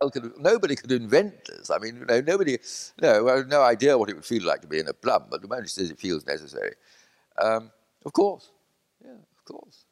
[0.00, 1.70] could, nobody could invent this.
[1.70, 2.58] I mean, you know, nobody,
[3.00, 5.24] no, I have no idea what it would feel like to be in a plum,
[5.30, 6.74] but the manager says it feels necessary,
[7.38, 7.70] um,
[8.04, 8.50] of course,
[9.04, 9.84] yeah, of course,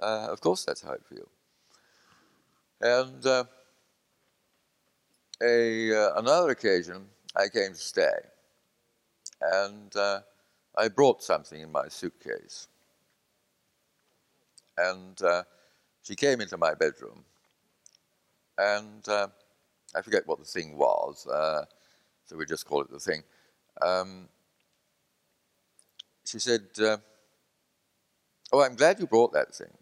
[0.00, 1.28] uh, of course, that's how it feels.
[2.80, 3.44] And uh,
[5.42, 8.18] a uh, another occasion, I came to stay,
[9.40, 10.20] and uh,
[10.76, 12.68] I brought something in my suitcase,
[14.78, 15.42] and uh,
[16.02, 17.24] she came into my bedroom
[18.58, 19.28] and uh,
[19.94, 21.64] I forget what the thing was, uh,
[22.24, 23.22] so we just call it the thing.
[23.80, 24.28] Um,
[26.24, 26.98] she said, uh,
[28.52, 29.76] "Oh, I'm glad you brought that thing."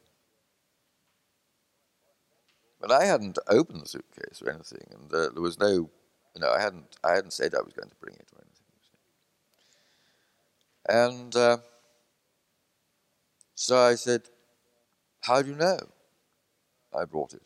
[2.81, 6.51] But I hadn't opened the suitcase or anything, and uh, there was no, you know,
[6.51, 8.65] I hadn't, I hadn't said I was going to bring it or anything.
[10.87, 11.59] And uh,
[13.55, 14.23] so I said,
[15.23, 15.79] "How do you know
[16.93, 17.43] I brought it?"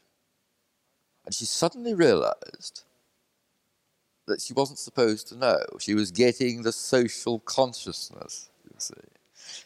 [1.29, 2.85] And she suddenly realized
[4.27, 5.59] that she wasn't supposed to know.
[5.79, 8.95] She was getting the social consciousness, you see.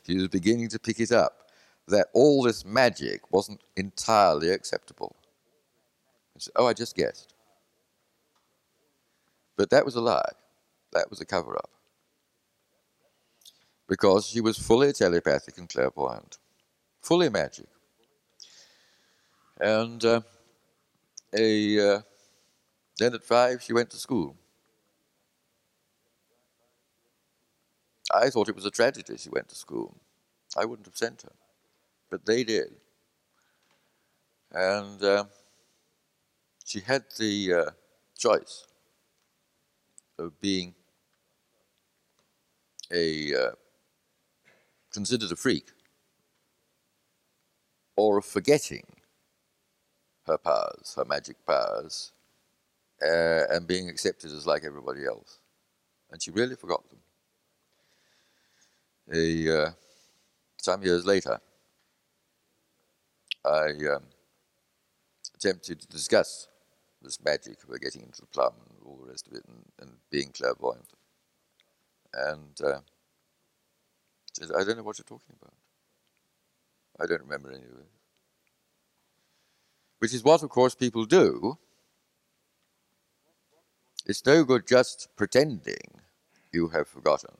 [0.04, 1.52] She was beginning to pick it up
[1.86, 5.14] that all this magic wasn't entirely acceptable.
[6.36, 7.32] She said, oh, I just guessed.
[9.56, 10.32] But that was a lie.
[10.92, 11.70] That was a cover up.
[13.88, 16.38] Because she was fully telepathic and clairvoyant,
[17.02, 17.68] fully magic.
[19.60, 20.22] And uh,
[21.34, 22.00] a uh,
[22.98, 24.36] then at five she went to school.
[28.14, 29.96] I thought it was a tragedy she went to school.
[30.56, 31.32] I wouldn't have sent her,
[32.10, 32.76] but they did.
[34.52, 35.24] And uh,
[36.64, 37.70] she had the uh,
[38.18, 38.66] choice
[40.18, 40.74] of being
[42.92, 43.50] a uh,
[44.92, 45.70] considered a freak
[47.96, 48.84] or of forgetting
[50.26, 52.12] her powers, her magic powers,
[53.02, 55.38] uh, and being accepted as like everybody else.
[56.10, 56.98] And she really forgot them.
[59.12, 59.70] A, uh,
[60.58, 61.40] some years later,
[63.44, 64.04] I um,
[65.34, 66.46] attempted to discuss
[67.02, 69.96] this magic of getting into the plum and all the rest of it and, and
[70.10, 70.86] being clairvoyant.
[72.14, 72.80] And uh,
[74.56, 75.54] I don't know what you're talking about.
[77.00, 78.01] I don't remember any of it
[80.02, 81.56] which is what, of course, people do.
[84.04, 86.00] It's no good just pretending
[86.52, 87.36] you have forgotten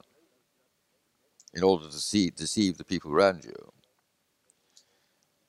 [1.55, 3.73] in order to see, deceive the people around you.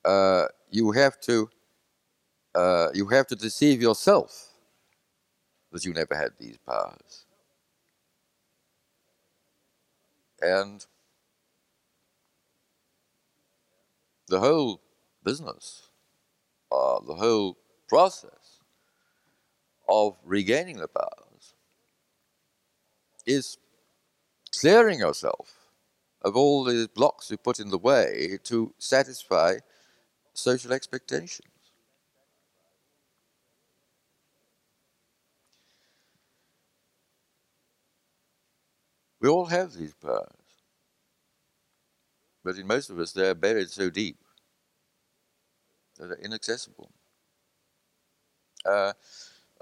[0.03, 1.51] Uh, you have to
[2.55, 4.47] uh, you have to deceive yourself
[5.71, 7.25] that you never had these powers.
[10.41, 10.83] And
[14.27, 14.81] the whole
[15.23, 15.89] business
[16.73, 17.57] uh, the whole
[17.87, 18.59] process
[19.87, 21.55] of regaining the powers
[23.25, 23.57] is
[24.59, 25.69] clearing yourself
[26.21, 29.55] of all the blocks you put in the way to satisfy
[30.33, 31.47] social expectations.
[39.19, 40.27] We all have these powers,
[42.43, 44.17] but in most of us they're buried so deep
[46.07, 46.91] that are inaccessible.
[48.65, 48.93] Uh,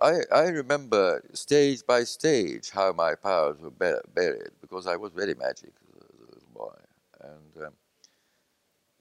[0.02, 5.36] I, I remember stage by stage how my powers were buried because I was very
[5.36, 6.76] magic as a, little boy.
[7.22, 7.74] And um,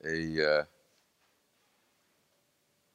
[0.05, 0.65] a, uh,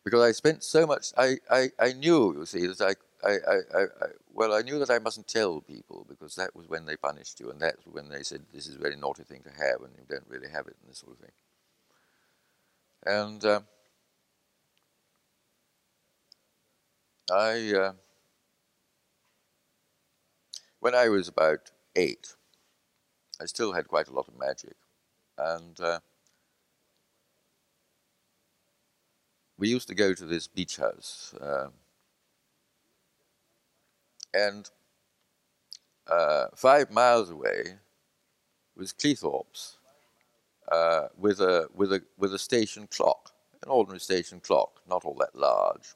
[0.03, 3.81] because I spent so much, I, I, I knew, you see, that I, I, I,
[3.81, 7.39] I, well, I knew that I mustn't tell people because that was when they punished
[7.39, 9.93] you and that's when they said this is a very naughty thing to have and
[9.97, 11.31] you don't really have it and this sort of thing.
[13.07, 13.65] And um,
[17.31, 17.93] I, uh,
[20.79, 22.35] when I was about eight,
[23.41, 24.75] I still had quite a lot of magic.
[25.37, 25.99] And uh,
[29.57, 31.33] we used to go to this beach house.
[31.41, 31.69] Uh,
[34.33, 34.69] and
[36.55, 37.77] five miles away
[38.75, 39.77] was Cleethorpes
[40.71, 43.31] uh, with, a, with, a, with a station clock,
[43.63, 45.95] an ordinary station clock, not all that large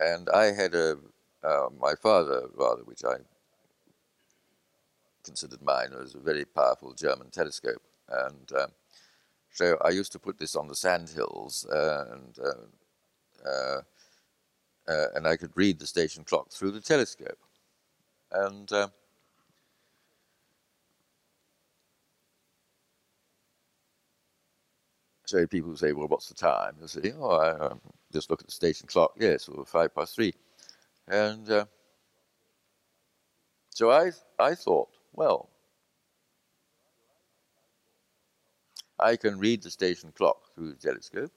[0.00, 0.98] and I had a
[1.44, 3.16] uh, my father rather, which I
[5.24, 8.70] considered mine, was a very powerful German telescope, and um,
[9.52, 12.84] so I used to put this on the sandhills, uh, and uh,
[13.48, 13.82] uh,
[14.88, 17.38] uh, and I could read the station clock through the telescope,
[18.32, 18.70] and.
[18.72, 18.88] Uh,
[25.26, 26.76] so people say, well, what's the time?
[26.82, 27.80] I say, oh, I um,
[28.12, 29.12] just look at the station clock.
[29.18, 30.34] Yes, well, five past three.
[31.08, 31.64] And uh,
[33.70, 35.48] so I, I thought, well,
[38.98, 41.32] I can read the station clock through the telescope.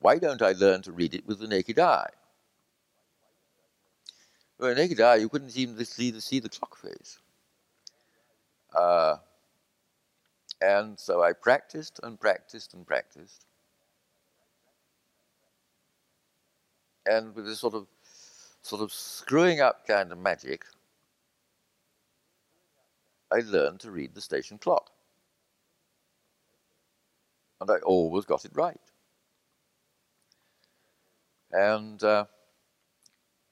[0.00, 2.10] Why don't I learn to read it with the naked eye?
[4.58, 7.18] With the naked eye, you couldn't even see the, see the clock face.
[8.74, 9.16] Uh,
[10.60, 13.46] and so I practiced and practiced and practiced.
[17.06, 17.86] And with this sort of
[18.62, 20.64] sort of screwing up kind of magic,
[23.32, 24.90] I learned to read the station clock.
[27.60, 28.80] And I always got it right.
[31.52, 32.26] And, uh,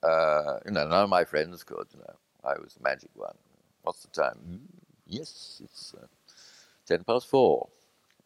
[0.02, 2.14] uh, you know, none of my friends could, you know.
[2.44, 3.36] I was the magic one.
[3.82, 4.38] What's the time?
[4.48, 4.60] Mm,
[5.06, 6.06] yes, it's uh,
[6.86, 7.68] 10 past four.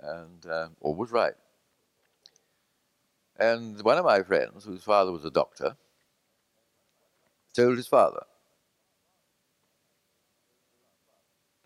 [0.00, 1.34] And uh, always right.
[3.38, 5.76] And one of my friends, whose father was a doctor,
[7.54, 8.24] told his father.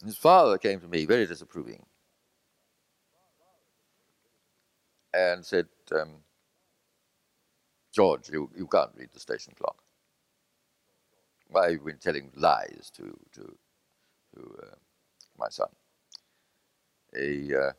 [0.05, 1.87] His father came to me very disapproving
[5.15, 6.17] and said, um,
[7.95, 9.83] George, you, you can't read the station clock.
[11.49, 13.57] Why have you been telling lies to, to,
[14.35, 14.75] to uh,
[15.39, 15.69] my son?
[17.17, 17.73] A, uh,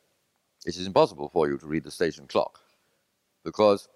[0.66, 2.63] it is impossible for you to read the station clock
[3.44, 3.88] because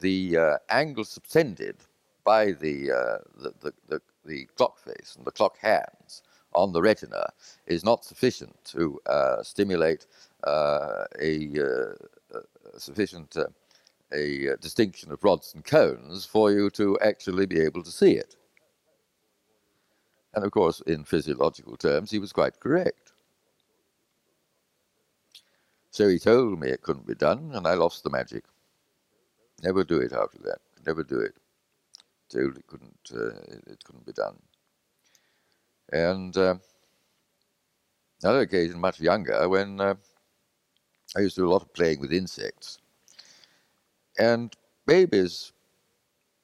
[0.00, 1.76] the uh, angle subtended
[2.24, 6.22] by the, uh, the, the, the, the, clock face and the clock hands
[6.54, 7.24] on the retina
[7.66, 10.06] is not sufficient to uh, stimulate
[10.44, 12.40] uh, a, uh,
[12.76, 13.46] sufficient uh,
[14.12, 18.36] a distinction of rods and cones for you to actually be able to see it.
[20.34, 23.12] And of course, in physiological terms, he was quite correct.
[25.90, 28.44] So he told me it couldn't be done, and I lost the magic.
[29.62, 30.58] Never do it after that.
[30.86, 31.34] Never do it.
[32.32, 33.10] It couldn't.
[33.12, 34.38] Uh, it, it, couldn't be done.
[35.92, 36.54] And uh,
[38.22, 39.94] another occasion, much younger, when uh,
[41.16, 42.78] I used to do a lot of playing with insects,
[44.18, 44.54] and
[44.86, 45.52] babies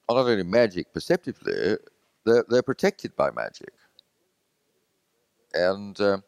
[0.08, 1.76] are not only magic perceptively;
[2.24, 3.72] they're, they're protected by magic.
[5.54, 6.18] And uh,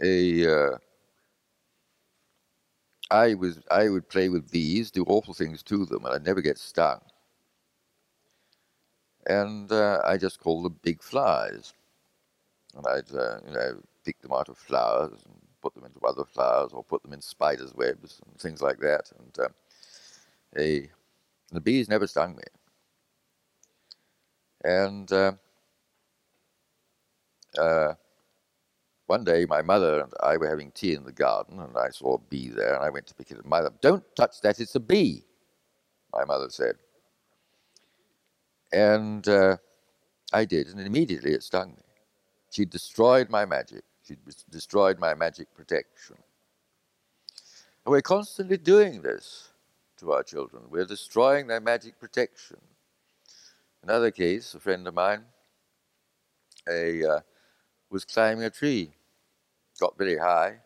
[0.00, 0.78] a uh,
[3.10, 6.40] I was I would play with bees, do awful things to them, and I'd never
[6.42, 7.00] get stung.
[9.26, 11.74] And uh, I just called them big flies,
[12.76, 16.24] and I'd uh, you know pick them out of flowers and put them into other
[16.24, 19.10] flowers, or put them in spiders' webs and things like that.
[19.18, 19.48] And uh,
[20.58, 20.90] a,
[21.52, 22.42] the bees never stung me.
[24.64, 25.32] And uh,
[27.58, 27.94] uh,
[29.08, 32.14] one day, my mother and I were having tea in the garden, and I saw
[32.14, 33.46] a bee there, and I went to pick it up.
[33.46, 35.24] Mother, don't touch that, it's a bee,
[36.12, 36.74] my mother said.
[38.70, 39.56] And uh,
[40.34, 41.82] I did, and immediately it stung me.
[42.50, 43.82] She destroyed my magic.
[44.06, 44.16] She
[44.50, 46.16] destroyed my magic protection.
[47.84, 49.48] And we're constantly doing this
[50.00, 50.64] to our children.
[50.68, 52.58] We're destroying their magic protection.
[53.82, 55.24] Another case, a friend of mine,
[56.68, 57.20] a, uh,
[57.88, 58.92] was climbing a tree
[59.78, 60.56] got very high,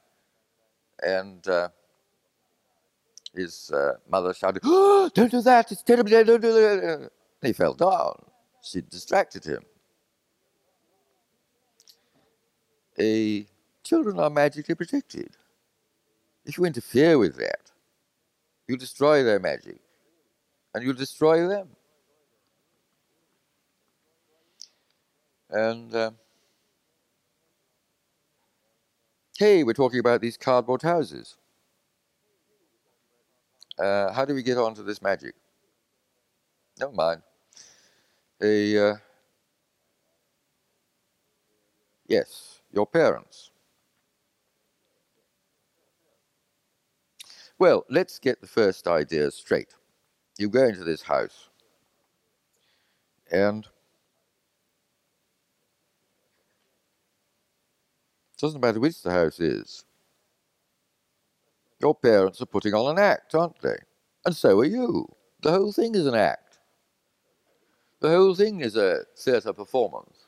[1.02, 1.68] and uh,
[3.34, 7.10] his uh, mother shouted, oh, Don't do that, it's terrible, don't do that.
[7.42, 8.24] He fell down.
[8.62, 9.62] She distracted him.
[12.98, 13.46] A,
[13.82, 15.36] children are magically protected.
[16.44, 17.70] If you interfere with that,
[18.68, 19.78] you destroy their magic,
[20.74, 21.68] and you destroy them.
[25.50, 26.10] And uh,
[29.42, 31.36] hey, we're talking about these cardboard houses.
[33.76, 35.34] Uh, how do we get onto this magic?
[36.78, 37.22] Never mind.
[38.40, 38.94] A, uh,
[42.06, 43.50] yes, your parents.
[47.58, 49.74] Well, let's get the first idea straight.
[50.38, 51.48] You go into this house,
[53.32, 53.66] and
[58.42, 59.84] Doesn't matter which the house is.
[61.80, 63.76] Your parents are putting on an act, aren't they?
[64.26, 65.06] And so are you.
[65.42, 66.58] The whole thing is an act.
[68.00, 70.26] The whole thing is a theatre performance.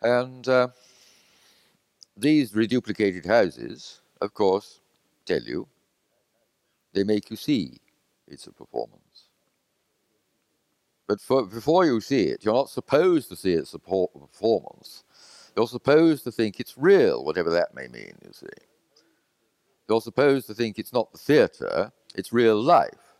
[0.00, 0.68] And uh,
[2.16, 4.80] these reduplicated houses, of course,
[5.26, 5.68] tell you,
[6.94, 7.78] they make you see
[8.26, 9.28] it's a performance.
[11.06, 15.04] But for, before you see it, you're not supposed to see it's a performance.
[15.56, 18.46] You're supposed to think it's real, whatever that may mean, you see.
[19.88, 23.14] You're supposed to think it's not the theatre, it's real life.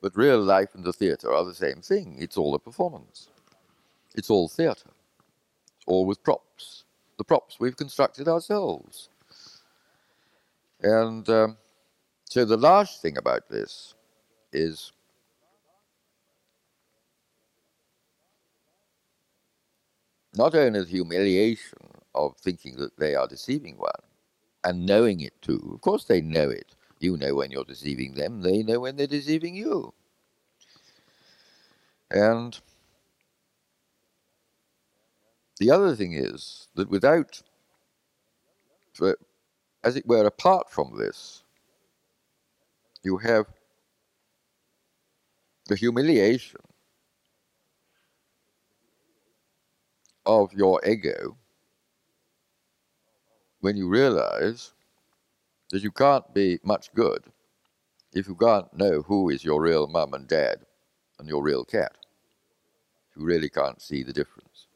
[0.00, 2.16] But real life and the theatre are the same thing.
[2.18, 3.28] It's all a performance.
[4.14, 4.90] It's all theatre.
[5.86, 6.84] All with props.
[7.18, 9.08] The props we've constructed ourselves.
[10.82, 11.56] And um,
[12.24, 13.94] so the last thing about this
[14.52, 14.92] is
[20.36, 21.78] not only the humiliation
[22.14, 23.90] of thinking that they are deceiving one
[24.64, 25.72] and knowing it too.
[25.74, 26.74] Of course, they know it.
[27.00, 29.94] You know when you're deceiving them, they know when they're deceiving you.
[32.10, 32.58] And
[35.60, 37.42] the other thing is that without,
[39.02, 39.12] uh,
[39.84, 41.44] as it were, apart from this,
[43.04, 43.46] you have
[45.68, 46.60] the humiliation
[50.26, 51.36] of your ego
[53.60, 54.72] when you realize
[55.70, 57.24] that you can't be much good
[58.12, 60.58] if you can't know who is your real mum and dad
[61.18, 61.96] and your real cat.
[63.16, 64.66] You really can't see the difference.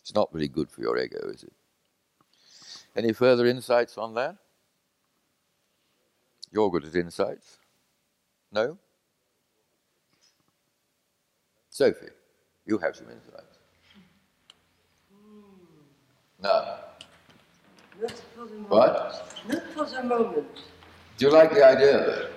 [0.00, 1.52] It's not very good for your ego, is it?
[2.96, 4.36] Any further insights on that?
[6.50, 7.58] You're good at insights?
[8.52, 8.76] No?
[11.70, 12.08] Sophie,
[12.66, 13.51] you have some insights.
[16.42, 16.76] No.
[18.00, 18.68] Not for the moment.
[18.70, 19.42] What?
[19.48, 20.48] Not for the moment.
[21.16, 22.32] Do you like the idea of it?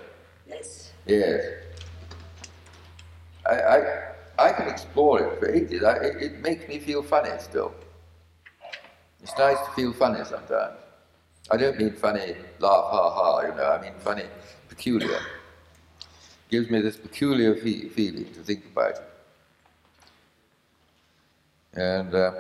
[0.48, 0.92] Yes.
[1.08, 1.44] Yes.
[3.46, 5.84] I, I, I can explore it for ages.
[5.84, 7.74] I, it, it makes me feel funny still.
[9.24, 10.78] It's nice to feel funny sometimes.
[11.50, 14.26] I don't mean funny, laugh, ha ha, you know, I mean funny,
[14.68, 15.20] peculiar.
[16.50, 19.02] Gives me this peculiar fe- feeling to think about it.
[21.74, 22.32] And uh,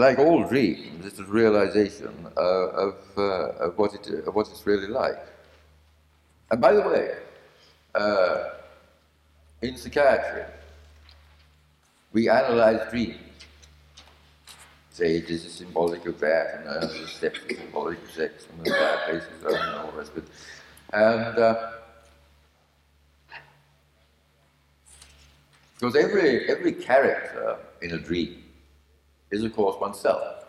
[0.00, 4.66] like all dreams, it's a realization uh, of, uh, of, what it, of what it's
[4.66, 5.18] really like.
[6.50, 7.16] And by the way,
[7.94, 8.50] uh,
[9.60, 10.44] in psychiatry,
[12.12, 13.18] we analyze dreams.
[14.90, 18.66] Say this is symbolic of that, and uh, the steps are symbolic of sex, and
[18.66, 20.24] the fireplaces and all of it.
[20.92, 21.70] And uh,
[25.78, 28.39] because every every character in a dream
[29.30, 30.40] is, of course, oneself.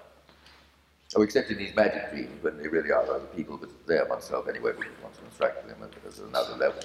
[1.16, 4.08] Oh, except in these magic dreams when they really are other people, but they are
[4.08, 6.82] oneself anyway because one's constructing them at another level.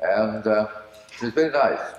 [0.00, 0.68] And uh,
[1.20, 1.94] it's very nice.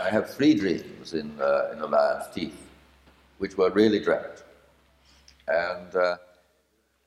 [0.00, 2.66] I have three dreams in, uh, in the lion's teeth,
[3.38, 4.44] which were really dreamt.
[5.48, 6.16] And uh,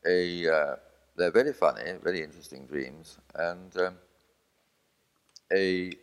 [0.05, 0.75] a, uh,
[1.15, 3.17] they're very funny, very interesting dreams.
[3.33, 3.95] And um,
[5.51, 5.93] a,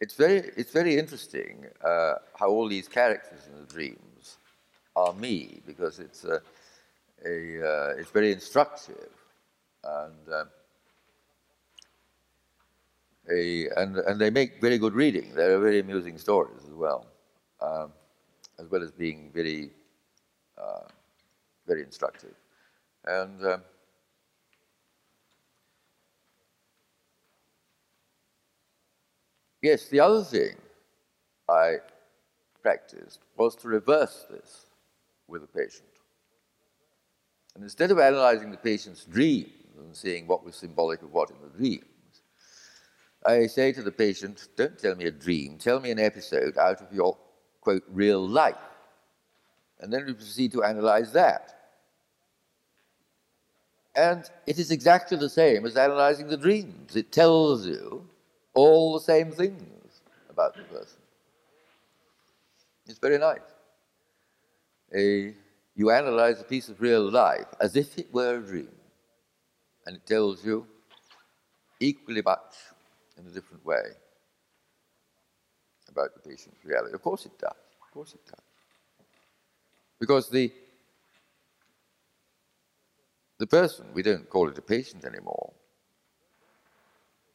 [0.00, 4.07] it's, very, it's very interesting uh, how all these characters in the dreams
[4.98, 6.40] are me, because it's, a,
[7.24, 7.36] a
[7.70, 9.10] uh, it's very instructive.
[9.84, 10.48] And um,
[13.30, 15.32] a, and, and they make very good reading.
[15.34, 17.06] They're very amusing stories as well,
[17.60, 17.92] um,
[18.58, 19.70] as well as being very,
[20.56, 20.88] uh,
[21.66, 22.34] very instructive.
[23.04, 23.62] And um,
[29.62, 30.56] yes, the other thing
[31.48, 31.76] I
[32.62, 34.67] practiced was to reverse this
[35.28, 35.88] with the patient.
[37.54, 41.36] And instead of analyzing the patient's dreams and seeing what was symbolic of what in
[41.42, 41.84] the dream,
[43.26, 46.80] I say to the patient, don't tell me a dream, tell me an episode out
[46.80, 47.16] of your,
[47.60, 48.54] quote, real life.
[49.80, 51.54] And then we proceed to analyze that.
[53.94, 56.94] And it is exactly the same as analyzing the dreams.
[56.94, 58.08] It tells you
[58.54, 61.00] all the same things about the person.
[62.86, 63.57] It's very nice.
[64.94, 65.34] A,
[65.74, 68.70] you analyze a piece of real life as if it were a dream.
[69.86, 70.66] And it tells you
[71.80, 72.54] equally much
[73.16, 73.82] in a different way
[75.88, 76.94] about the patient's reality.
[76.94, 77.52] Of course it does.
[77.82, 78.44] Of course it does.
[79.98, 80.52] Because the
[83.38, 85.52] the person, we don't call it a patient anymore.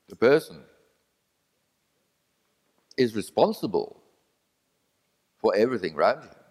[0.10, 0.64] The person
[2.98, 4.04] is responsible
[5.40, 6.43] for everything around him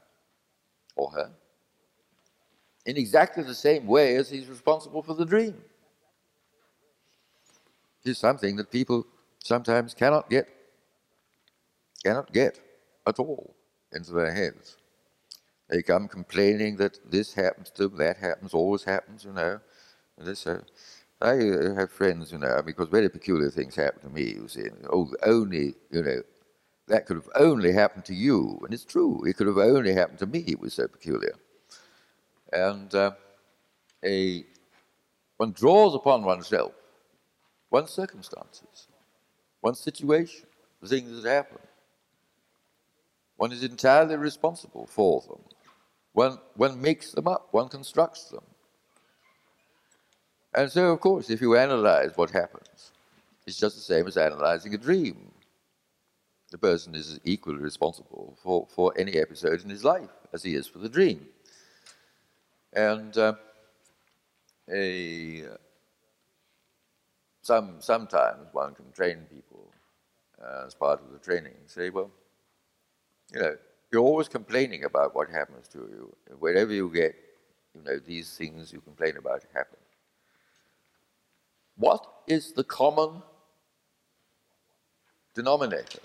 [0.97, 1.31] or her
[2.87, 5.55] in exactly the same way as he's responsible for the dream.
[8.05, 9.07] It's something that people
[9.39, 10.49] sometimes cannot get
[12.05, 12.59] cannot get
[13.07, 13.55] at all
[13.93, 14.77] into their heads.
[15.69, 19.61] They come complaining that this happens to them, that happens, always happens, you know.
[20.19, 20.63] This, uh,
[21.21, 21.35] I
[21.81, 24.69] have friends, you know, because very peculiar things happen to me, you see.
[24.93, 26.23] Oh, only, you know,
[26.89, 28.61] that could have only happened to you.
[28.65, 31.35] And it's true, it could have only happened to me, it was so peculiar.
[32.53, 33.13] And uh,
[34.05, 34.45] a,
[35.37, 36.73] one draws upon oneself,
[37.71, 38.89] one's circumstances,
[39.63, 40.47] one's situation,
[40.81, 41.59] the things that happen.
[43.37, 45.41] One is entirely responsible for them.
[46.13, 48.45] One, one makes them up, one constructs them.
[50.55, 52.93] And so, of course, if you analyze what happens,
[53.47, 55.33] it's just the same as analyzing a dream.
[56.53, 60.67] The person is equally responsible for, for any episode in his life as he is
[60.67, 61.27] for the dream.
[62.75, 63.35] And uh,
[64.71, 65.45] a,
[67.41, 69.73] some, sometimes one can train people
[70.45, 72.11] uh, as part of the training, say, well,
[73.33, 73.57] you know,
[73.91, 76.15] you're always complaining about what happens to you.
[76.39, 77.15] Wherever you get,
[77.75, 79.79] you know, these things you complain about happen.
[81.79, 83.23] What is the common
[85.35, 86.01] denominator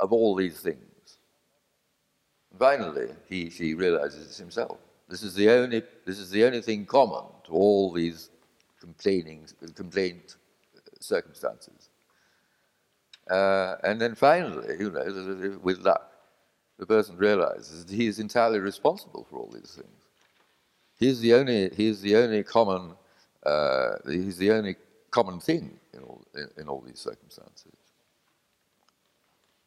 [0.00, 0.78] of all these things?
[2.58, 4.78] Finally, he, she realizes it's himself.
[5.08, 8.30] This is the only, this is the only thing common to all these
[8.80, 10.36] complaining, complaint
[11.00, 11.88] circumstances.
[13.30, 16.12] Uh, and then finally, you know, with luck,
[16.78, 20.02] the person realizes that he is entirely responsible for all these things.
[20.98, 22.92] He's the only, he's the only common,
[23.44, 24.76] uh, he's the only
[25.10, 27.72] common thing in all, in, in all these circumstances.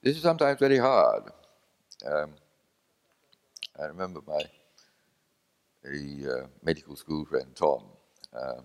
[0.05, 1.23] This is sometimes very hard.
[2.05, 2.35] Um,
[3.81, 4.41] I remember my
[5.83, 7.85] a, uh, medical school friend, Tom,
[8.31, 8.61] uh,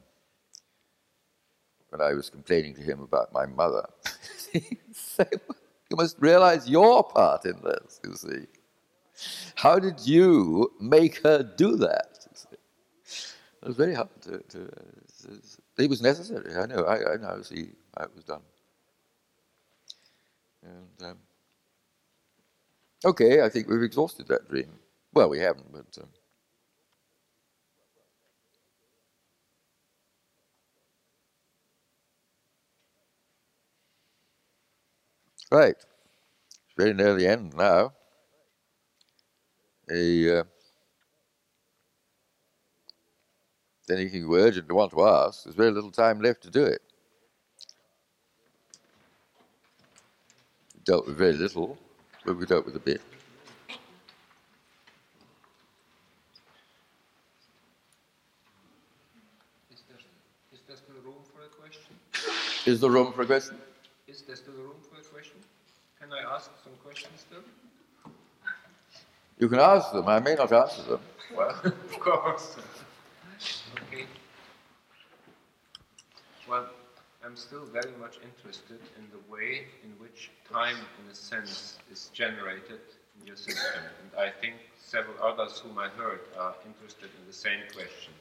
[1.88, 3.88] when I was complaining to him about my mother.
[4.52, 5.40] he said,
[5.90, 8.46] You must realize your part in this, you see.
[9.54, 12.18] How did you make her do that?
[13.62, 14.70] It was very hard to, to
[15.78, 16.54] it was necessary.
[16.54, 16.84] I know.
[16.84, 17.40] I, I know.
[17.40, 18.42] See it was done.
[20.62, 21.18] And um,
[23.04, 24.78] okay, I think we've exhausted that dream.
[25.12, 26.02] Well, we haven't, but.
[26.02, 26.08] Um,
[35.50, 35.76] right.
[35.76, 37.92] It's very near the end now.
[39.90, 40.40] A.
[40.40, 40.44] Uh,
[44.68, 46.80] you want to ask, there's very little time left to do it.
[50.84, 51.76] Dealt with very little,
[52.24, 53.00] but we dealt with a bit.
[59.70, 59.98] Is there,
[60.52, 61.94] is there still room for a question?
[62.66, 63.56] Is there room for a question?
[64.06, 65.36] Is there still room for a question?
[66.00, 67.42] Can I ask some questions still?
[69.38, 70.06] You can ask them.
[70.06, 71.00] I may not answer them.
[71.34, 72.56] Well, of course.
[73.88, 74.04] Okay.
[76.48, 76.66] Well,
[77.30, 82.10] I'm still very much interested in the way in which time, in a sense, is
[82.12, 82.80] generated
[83.20, 83.84] in your system.
[84.02, 88.12] And I think several others whom I heard are interested in the same question.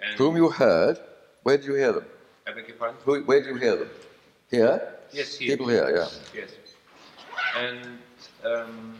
[0.00, 0.98] And whom you heard?
[1.42, 2.06] Where did you hear them?
[2.46, 2.96] I beg your pardon?
[3.04, 3.90] Who, where did you hear them?
[4.50, 4.94] Here?
[5.12, 5.54] Yes, here.
[5.54, 6.08] People here, yeah.
[6.34, 6.52] Yes.
[7.54, 7.98] And
[8.46, 8.94] um,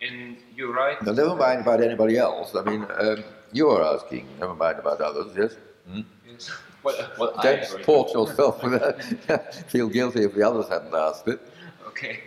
[0.00, 1.00] in you write.
[1.04, 2.56] Now, never mind about anybody else.
[2.56, 5.54] I mean, um, you are asking, never mind about others, yes?
[5.88, 6.00] Hmm?
[6.28, 6.50] Yes.
[6.82, 8.80] Well, well, Don't support yourself with
[9.26, 9.54] that.
[9.70, 11.40] Feel guilty if the others hadn't asked it.
[11.86, 12.20] Okay.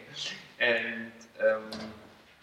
[0.59, 1.11] And
[1.41, 1.63] um,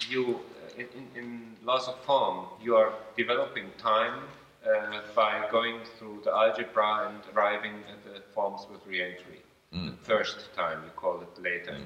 [0.08, 0.40] you,
[0.76, 4.20] in, in, laws of form, you are developing time
[4.66, 9.42] uh, by going through the algebra and arriving at the forms with reentry.
[9.74, 9.90] Mm.
[9.98, 11.84] The first time, you call it later, mm.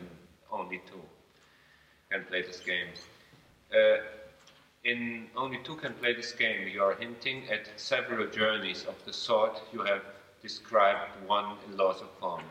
[0.52, 1.02] only two
[2.10, 2.88] can play this game.
[3.74, 3.98] Uh,
[4.84, 9.12] in only two can play this game, you are hinting at several journeys of the
[9.12, 10.02] sort you have
[10.44, 12.46] described one in laws of form.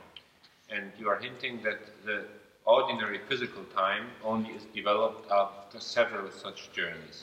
[0.73, 2.25] And you are hinting that the
[2.65, 7.19] ordinary physical time only is developed after several such journeys.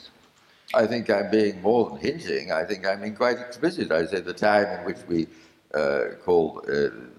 [0.73, 2.45] I think I'm being more than hinting.
[2.61, 3.91] I think I'm being quite explicit.
[3.91, 5.27] I say the time in which we
[5.73, 6.71] uh, call uh,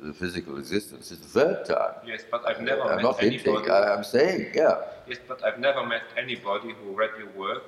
[0.08, 1.94] the physical existence is the third time.
[2.12, 3.50] Yes, but I've never I'm met not anybody.
[3.50, 3.70] Hinting.
[3.70, 4.76] I, am saying, yeah.
[5.06, 7.64] Yes, but I've never met anybody who read your work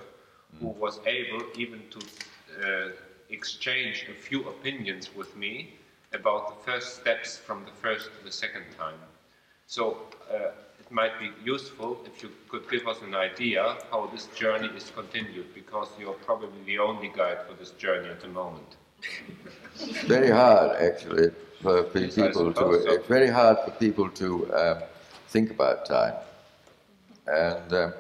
[0.61, 2.91] who was able even to uh,
[3.31, 5.75] exchange a few opinions with me
[6.13, 8.99] about the first steps from the first to the second time.
[9.67, 9.99] So
[10.33, 14.69] uh, it might be useful if you could give us an idea how this journey
[14.77, 18.77] is continued, because you're probably the only guide for this journey at the moment.
[20.07, 22.55] Very hard, actually, for people to.
[22.55, 22.93] So.
[22.93, 24.79] It's very hard for people to um,
[25.29, 26.15] think about time,
[27.27, 27.93] and um,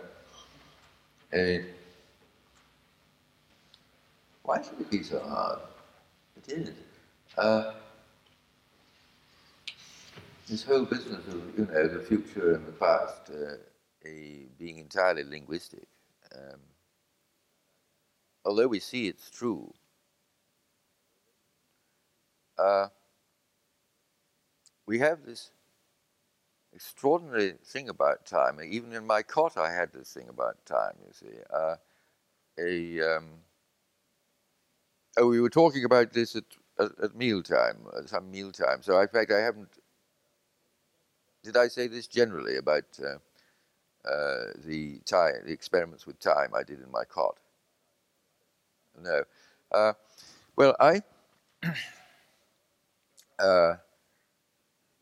[1.32, 1.64] a,
[4.44, 5.58] why should it be so hard?
[6.36, 6.70] It is.
[7.36, 7.72] Uh,
[10.46, 13.56] this whole business of you know the future and the past uh,
[14.06, 15.88] a, being entirely linguistic,
[16.34, 16.60] um,
[18.44, 19.72] although we see it's true,
[22.58, 22.88] uh,
[24.86, 25.50] we have this
[26.74, 28.60] extraordinary thing about time.
[28.62, 30.94] Even in my cot, I had this thing about time.
[31.06, 31.76] You see, uh,
[32.58, 33.30] a um,
[35.18, 36.44] oh, we were talking about this at
[36.78, 38.82] at, at mealtime, uh, some mealtime.
[38.82, 39.68] So, in fact, I haven't.
[41.42, 46.62] Did I say this generally about uh, uh, the time, the experiments with time I
[46.62, 47.36] did in my cot?
[49.00, 49.22] No.
[49.72, 49.92] Uh,
[50.56, 51.02] well, I.
[53.36, 53.74] Uh,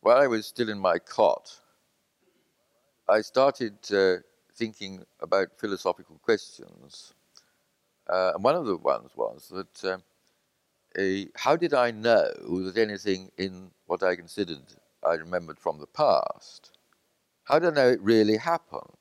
[0.00, 1.54] while I was still in my cot,
[3.06, 4.22] I started uh,
[4.54, 7.12] thinking about philosophical questions.
[8.12, 9.84] Uh, and one of the ones was that
[10.98, 12.30] uh, how did I know
[12.66, 14.60] that anything in what I considered
[15.02, 16.72] I remembered from the past,
[17.44, 18.98] how did I know it really happened?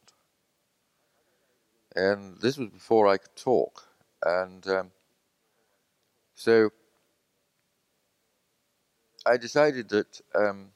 [1.96, 3.84] And this was before I could talk.
[4.24, 4.92] And um,
[6.36, 6.70] so
[9.26, 10.70] I decided that um,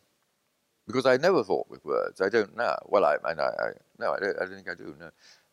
[0.88, 2.20] because I never thought with words.
[2.22, 2.78] I don't now.
[2.88, 4.94] Well, I, I, I no, I don't, I don't think I do.
[5.00, 5.10] No,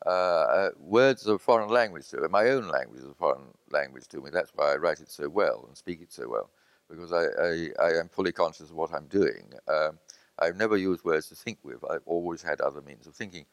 [0.07, 2.29] uh, uh, words are a foreign language to me.
[2.29, 4.31] My own language is a foreign language to me.
[4.33, 6.51] That's why I write it so well and speak it so well,
[6.91, 9.53] because I, I, I am fully conscious of what I'm doing.
[9.69, 9.99] Um,
[10.39, 11.85] I've never used words to think with.
[11.91, 13.47] I've always had other means of thinking,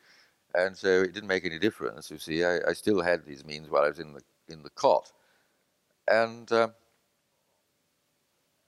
[0.55, 2.09] and so it didn't make any difference.
[2.09, 4.71] You see, I, I still had these means while I was in the in the
[4.71, 5.11] cot,
[6.07, 6.51] and.
[6.51, 6.73] Um,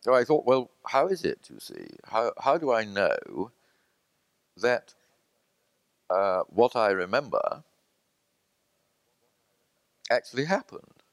[0.02, 1.86] so I thought, well, how is it, you see?
[2.06, 3.52] How, how do I know
[4.58, 4.96] that
[6.10, 7.64] uh, what I remember
[10.12, 11.04] actually happened?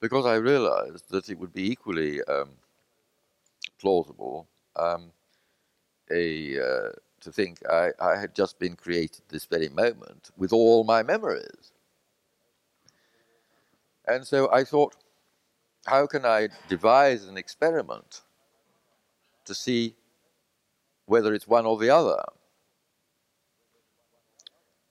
[0.00, 2.50] Because I realized that it would be equally um,
[3.78, 5.12] plausible um,
[6.10, 6.90] a, uh,
[7.20, 11.72] to think I, I had just been created this very moment with all my memories.
[14.06, 14.96] And so I thought,
[15.86, 18.22] how can I devise an experiment
[19.44, 19.94] to see
[21.06, 22.22] whether it's one or the other?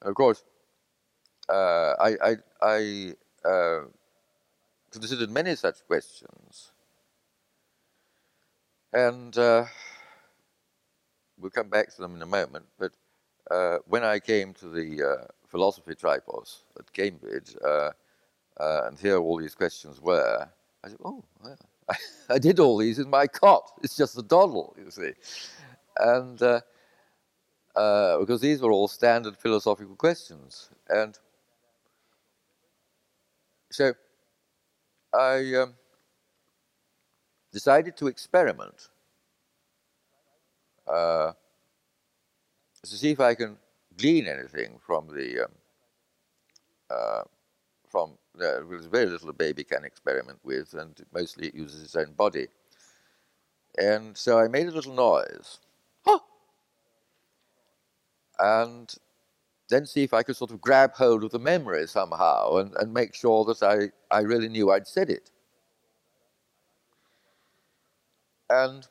[0.02, 0.44] of course,
[1.50, 3.80] uh, I, I, I uh,
[4.92, 6.72] considered many such questions,
[8.94, 9.66] and uh,
[11.40, 12.66] we'll come back to them in a moment.
[12.78, 12.92] But
[13.50, 17.92] uh, when I came to the uh, philosophy tripos at Cambridge, uh,
[18.60, 20.48] and here all these questions were,
[20.84, 21.24] I said, oh,
[21.90, 21.96] I,
[22.36, 23.72] I, did all these in my cot.
[23.82, 25.14] It's just a doddle, you see.
[25.98, 26.38] And
[27.74, 30.70] because these were all standard philosophical questions.
[30.90, 31.18] And
[33.72, 33.94] so
[35.14, 35.74] I um,
[37.52, 38.90] decided to experiment
[40.88, 41.32] uh,
[42.84, 43.58] to see if I can
[43.98, 45.52] glean anything from the um,
[46.90, 47.24] uh,
[47.90, 52.14] from there's very little a baby can experiment with, and mostly it uses its own
[52.14, 52.48] body.
[53.78, 55.60] And so I made a little noise.
[56.06, 56.20] Huh!
[58.42, 58.96] And
[59.70, 62.94] then see if I could sort of grab hold of the memory somehow and, and
[62.94, 65.30] make sure that I, I really knew I'd said it.
[68.50, 68.86] And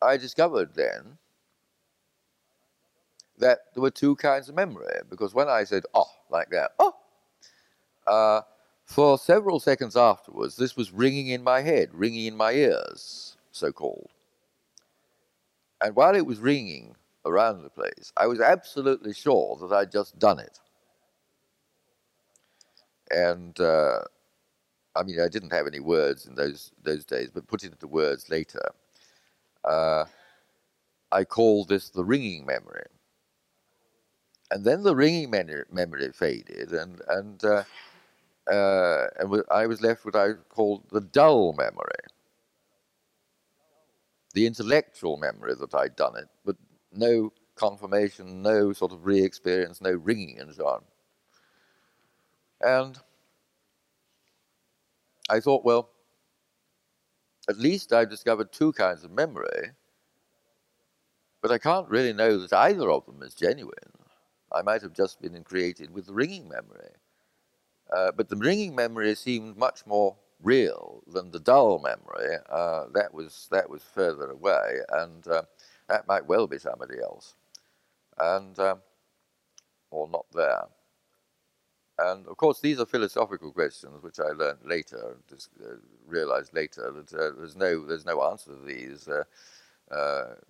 [0.00, 1.18] I discovered then
[3.38, 6.94] that there were two kinds of memory, because when I said, oh, like that, oh,
[8.06, 8.42] uh,
[8.84, 13.72] for several seconds afterwards, this was ringing in my head, ringing in my ears, so
[13.72, 14.10] called.
[15.80, 20.18] And while it was ringing around the place, I was absolutely sure that I'd just
[20.18, 20.58] done it.
[23.10, 24.00] And uh,
[24.96, 27.86] I mean, I didn't have any words in those those days, but put it into
[27.86, 28.62] words later.
[29.64, 30.04] Uh,
[31.12, 32.84] I called this the ringing memory.
[34.52, 37.62] And then the ringing memory faded, and and uh,
[38.50, 42.02] uh, and I was left with what I called the dull memory,
[44.34, 46.56] the intellectual memory that I'd done it, but
[46.92, 50.82] no confirmation, no sort of re-experience, no ringing, and so on.
[52.62, 52.98] And
[55.28, 55.90] I thought, well,
[57.48, 59.70] at least I've discovered two kinds of memory,
[61.42, 63.92] but I can't really know that either of them is genuine.
[64.52, 66.90] I might have just been created with the ringing memory.
[67.94, 72.36] Uh, but the ringing memory seemed much more real than the dull memory.
[72.48, 75.42] Uh, that was that was further away, and uh,
[75.90, 77.34] that might well be somebody else,
[78.18, 78.80] and um,
[79.90, 80.64] or not there.
[81.98, 85.74] And of course, these are philosophical questions, which I learned later, just, uh,
[86.06, 89.08] realized later that uh, there's no there's no answer to these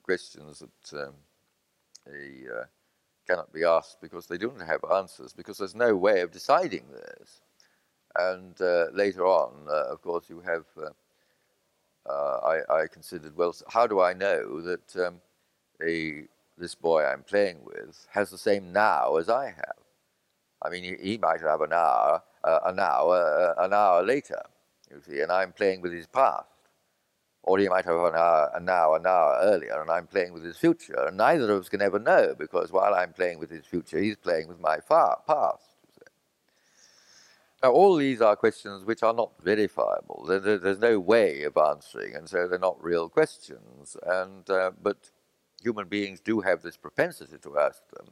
[0.05, 1.15] questions that um,
[2.07, 2.67] a
[3.27, 7.41] cannot be asked because they don't have answers, because there's no way of deciding this.
[8.19, 10.91] And uh, later on, uh, of course, you have uh,
[12.09, 15.21] uh, I, I considered, well, how do I know that um,
[15.83, 16.25] a,
[16.59, 19.77] this boy I'm playing with has the same now as I have?
[20.63, 24.43] I mean, he, he might have an hour, uh, an hour, uh, an hour later,
[24.91, 26.47] you see, and I'm playing with his past.
[27.43, 30.45] Or he might have an hour, an hour, an hour earlier, and I'm playing with
[30.45, 31.07] his future.
[31.07, 34.17] And neither of us can ever know, because while I'm playing with his future, he's
[34.17, 35.65] playing with my far, past.
[37.63, 40.25] Now, all these are questions which are not verifiable.
[40.27, 43.97] There, there's no way of answering, and so they're not real questions.
[44.07, 45.11] And uh, but
[45.61, 48.09] human beings do have this propensity to ask them.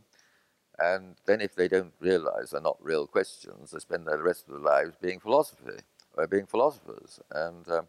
[0.78, 4.54] And then, if they don't realize they're not real questions, they spend the rest of
[4.54, 5.78] their lives being philosophy,
[6.16, 7.20] or being philosophers.
[7.32, 7.88] And um,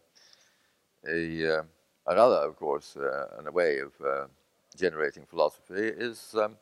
[1.08, 1.62] a, uh,
[2.06, 4.26] another, of course, uh, and a way of uh,
[4.76, 6.56] generating philosophy is um,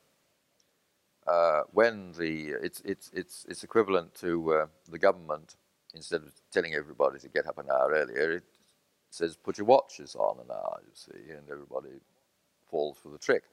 [1.27, 5.57] uh, when the it's it's it's it's equivalent to uh, the government
[5.95, 8.45] instead of telling everybody to get up an hour earlier, it
[9.11, 10.81] says put your watches on an hour.
[10.85, 11.91] You see, and everybody
[12.71, 13.45] falls for the trick.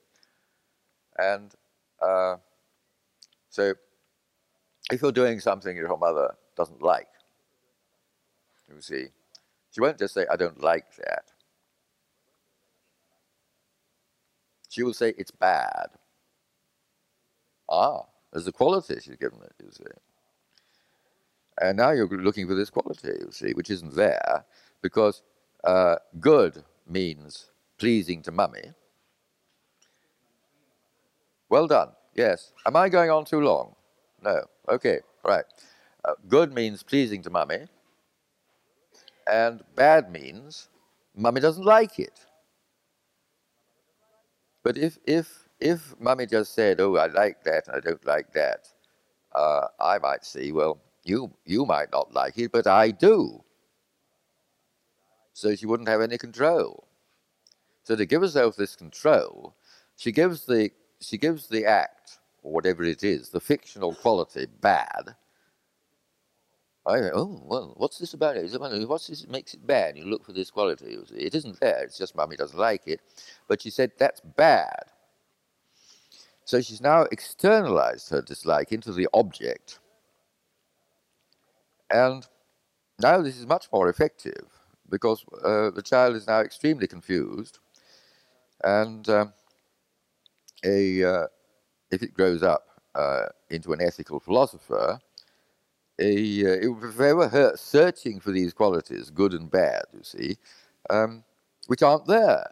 [1.18, 1.54] And
[2.02, 2.38] uh,
[3.50, 3.74] so,
[4.92, 7.08] if you're doing something your mother doesn't like,
[8.70, 9.06] you see,
[9.72, 11.32] she won't just say, "I don't like that."
[14.70, 15.88] She will say, "It's bad."
[17.70, 19.84] Ah, there's a quality she's given it, you see.
[21.62, 24.46] And now you're looking for this quality, you see, which isn't there,
[24.82, 25.24] because
[25.64, 28.74] uh, good means pleasing to mummy.
[31.50, 32.54] Well done, yes.
[32.66, 33.76] Am I going on too long?
[34.22, 34.44] No.
[34.70, 35.46] Okay, right.
[36.04, 37.68] Uh, good means pleasing to mummy,
[39.32, 40.70] and bad means
[41.16, 42.20] mummy doesn't like it.
[44.64, 48.34] But if, if if mummy just said, "Oh, I like that and I don't like
[48.34, 48.68] that,"
[49.34, 53.44] uh, I might see, well, you you might not like it, but I do.
[55.34, 56.88] So she wouldn't have any control.
[57.84, 59.56] So to give herself this control,
[59.98, 60.72] she gives the
[61.08, 65.16] she gives the act or whatever it is, the fictional quality, bad.
[66.88, 68.88] I go, oh well, what's this about it?
[68.88, 69.98] What's this makes it bad?
[69.98, 70.98] You look for this quality.
[71.16, 71.84] It isn't there.
[71.84, 73.02] It's just mummy doesn't like it.
[73.48, 74.92] But she said that's bad.
[76.44, 79.80] So she's now externalized her dislike into the object.
[81.90, 82.28] And
[83.02, 84.46] now this is much more effective
[84.90, 87.58] because uh, the child is now extremely confused.
[88.64, 89.34] And um,
[90.66, 91.28] a, uh,
[91.92, 95.00] if it grows up uh, into an ethical philosopher,
[96.00, 100.38] a, uh, it, if ever her searching for these qualities, good and bad, you see,
[100.90, 101.24] um,
[101.68, 102.52] which aren't there.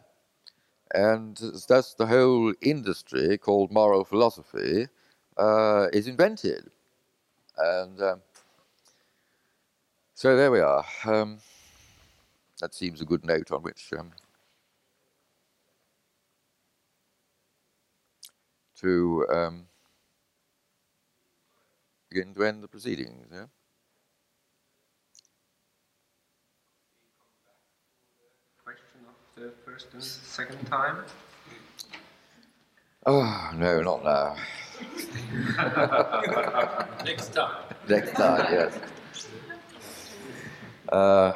[0.94, 1.36] And
[1.68, 4.86] thus the whole industry called moral philosophy
[5.36, 6.70] uh, is invented.
[7.58, 8.20] And um,
[10.14, 10.84] so there we are.
[11.04, 11.38] Um,
[12.60, 13.92] that seems a good note on which
[18.84, 19.66] to um,
[22.10, 23.26] begin to end the proceedings.
[23.32, 23.46] Yeah?
[29.36, 31.04] the first and second time?
[33.06, 34.36] Oh, no, not now.
[37.04, 37.64] Next time.
[37.88, 38.78] Next time, yes.
[40.90, 41.32] Uh,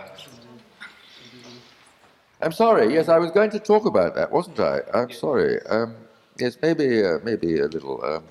[2.41, 2.95] I'm sorry.
[2.95, 4.81] Yes, I was going to talk about that, wasn't I?
[4.95, 5.61] I'm sorry.
[5.67, 6.08] Um,
[6.39, 8.05] yes, maybe, uh, maybe a little.
[8.05, 8.25] Um,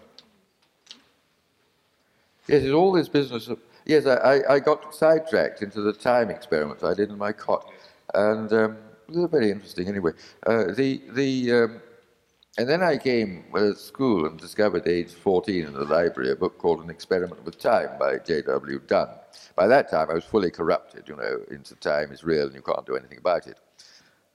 [2.47, 3.59] yes, it's all this business of.
[3.85, 7.71] Yes, I, I, got sidetracked into the time experiments I did in my cot,
[8.13, 10.11] and um, they're very interesting anyway.
[10.45, 11.81] Uh, the the um,
[12.57, 16.57] and then I came to school and discovered, age 14, in the library, a book
[16.57, 18.81] called An Experiment with Time by J.W.
[18.87, 19.13] Dunne.
[19.55, 22.63] By that time, I was fully corrupted, you know, into time is real and you
[22.63, 23.59] can't do anything about it.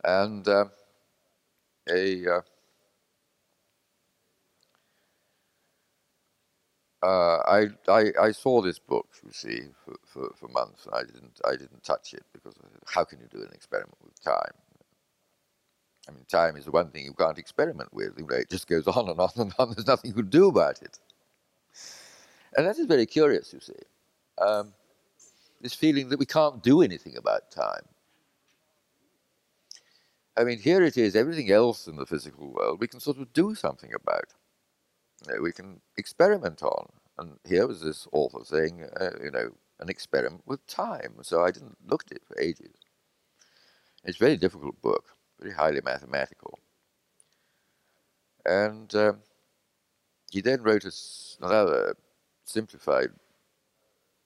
[0.04, 0.66] And uh,
[1.90, 2.40] a uh,
[7.02, 11.02] uh, I, I, I, saw this book, you see, for, for, for, months, and I
[11.02, 12.54] didn't, I didn't touch it because
[12.86, 14.54] how can you do an experiment with time?
[16.08, 18.12] I mean, time is the one thing you can't experiment with.
[18.18, 19.70] You know, it just goes on and on and on.
[19.70, 20.98] There's nothing you can do about it.
[22.56, 23.72] And that is very curious, you see.
[24.38, 24.72] Um,
[25.60, 27.84] this feeling that we can't do anything about time.
[30.36, 33.32] I mean, here it is, everything else in the physical world we can sort of
[33.32, 34.24] do something about
[35.40, 36.88] we can experiment on.
[37.18, 41.14] And here was this awful thing, uh, you know, an experiment with time.
[41.22, 42.74] So I didn't look at it for ages.
[44.04, 45.04] It's a very difficult book,
[45.40, 46.58] very highly mathematical.
[48.44, 49.18] And um,
[50.30, 50.92] he then wrote a,
[51.44, 51.94] another
[52.44, 53.10] simplified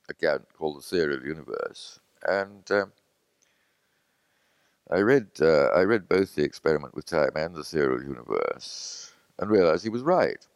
[0.09, 2.01] account called The Theory of the Universe.
[2.27, 2.93] And um,
[4.91, 9.51] I read uh, I read both the experiment with time and the serial universe, and
[9.51, 10.47] realized he was right.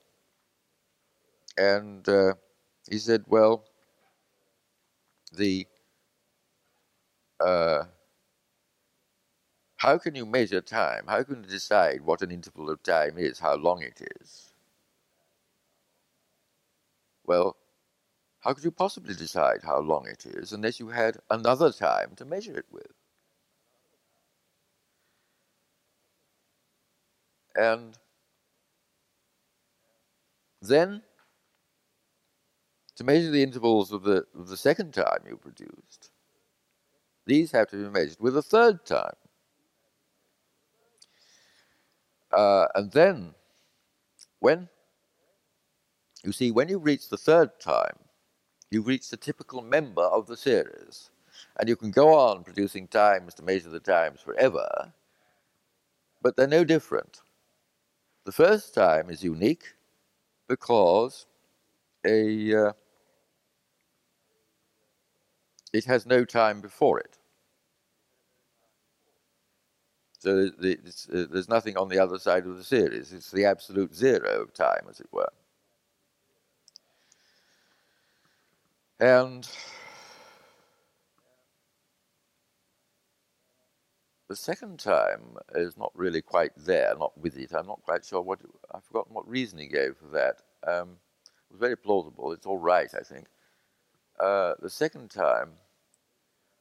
[1.61, 2.35] And uh,
[2.91, 3.65] he said, "Well,
[5.33, 5.67] the
[7.41, 7.85] uh,
[9.79, 11.09] how can you measure time?
[11.09, 13.41] How can you decide what an interval of time is?
[13.41, 14.53] How long it is?
[17.25, 17.57] Well,
[18.41, 22.25] how could you possibly decide how long it is unless you had another time to
[22.25, 22.93] measure it with?"
[27.55, 27.97] And
[30.63, 31.03] then,
[33.01, 36.11] to measure the intervals of the, of the second time you produced,
[37.25, 39.15] these have to be measured with a third time.
[42.31, 43.35] Uh, and then,
[44.41, 44.69] when
[46.25, 47.97] you see, when you reach the third time,
[48.71, 51.09] you've reached the typical member of the series.
[51.59, 54.93] And you can go on producing times to measure the times forever,
[56.21, 57.23] but they're no different.
[58.27, 59.65] The first time is unique
[60.49, 61.25] because
[62.05, 62.73] a uh,
[65.73, 67.19] it has no time before it.
[70.19, 70.79] So the,
[71.13, 73.13] uh, there's nothing on the other side of the series.
[73.13, 75.33] It's the absolute zero of time, as it were.
[79.01, 79.49] And
[84.31, 87.53] The second time is not really quite there, not with it.
[87.53, 88.39] I'm not quite sure what,
[88.73, 90.37] I've forgotten what reason he gave for that.
[90.65, 92.31] Um, it was very plausible.
[92.31, 93.27] It's all right, I think.
[94.21, 95.53] Uh, the second time,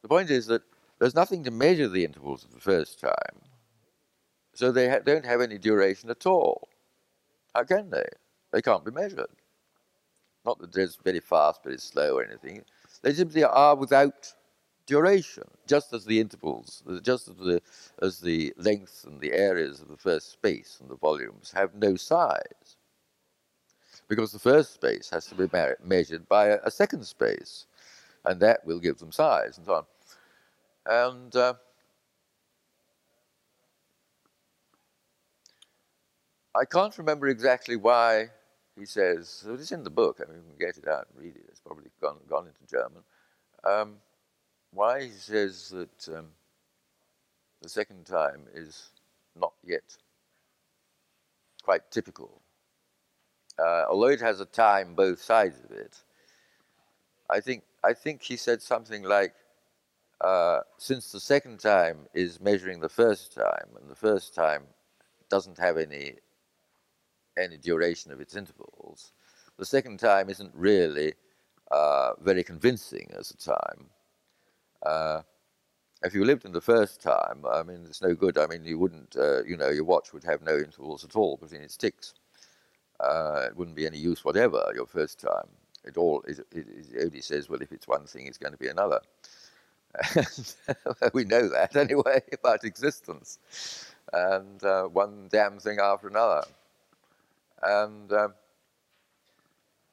[0.02, 0.64] the point is that
[1.00, 3.42] there's nothing to measure the intervals of the first time.
[4.56, 6.70] So they ha- don't have any duration at all.
[7.56, 8.06] How can they?
[8.52, 9.28] They can't be measured.
[10.46, 12.64] Not that it's very fast, very slow or anything.
[13.02, 14.34] They simply are without
[14.86, 17.62] duration, just as the intervals, just as the,
[18.02, 21.96] as the length and the areas of the first space and the volumes have no
[21.96, 22.78] size.
[24.10, 25.48] Because the first space has to be
[25.84, 27.68] measured by a, a second space,
[28.26, 29.86] and that will give them size and so on.
[30.88, 31.54] And uh,
[36.56, 38.30] I can't remember exactly why
[38.78, 41.36] he says, it's in the book, I mean, you can get it out and read
[41.36, 43.04] it, it's probably gone, gone into German.
[43.64, 43.96] Um,
[44.72, 46.28] why he says that um,
[47.62, 48.90] the second time is
[49.40, 49.98] not yet
[51.64, 52.39] quite typical.
[53.60, 55.98] Uh, although it has a time both sides of it,
[57.30, 59.34] I think I think he said something like,
[60.22, 64.64] uh, since the second time is measuring the first time, and the first time
[65.30, 66.16] doesn't have any
[67.38, 69.14] any duration of its intervals,
[69.58, 71.14] the second time isn't really
[71.72, 73.90] uh, very convincing as a time.
[74.86, 75.22] Uh,
[76.04, 78.38] if you lived in the first time, I mean, it's no good.
[78.38, 81.38] I mean, you wouldn't, uh, you know, your watch would have no intervals at all
[81.38, 82.14] between its ticks.
[83.00, 85.48] Uh, it wouldn't be any use whatever your first time.
[85.86, 88.60] It all it, it, it only says, well, if it's one thing, it's going to
[88.60, 89.00] be another.
[91.14, 93.40] we know that anyway about existence,
[94.14, 96.44] and uh, one damn thing after another.
[97.64, 98.30] And uh,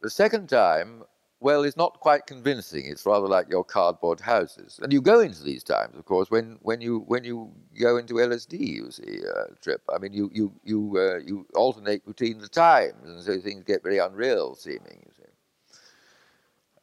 [0.03, 1.05] the second time,
[1.41, 2.87] well, it's not quite convincing.
[2.87, 4.81] It's rather like your cardboard houses.
[4.83, 8.15] And you go into these times, of course, when, when you when you go into
[8.15, 9.83] LSD, you see, uh, trip.
[9.95, 13.83] I mean, you you you uh, you alternate between the times, and so things get
[13.83, 15.05] very unreal seeming.
[15.05, 15.79] You see,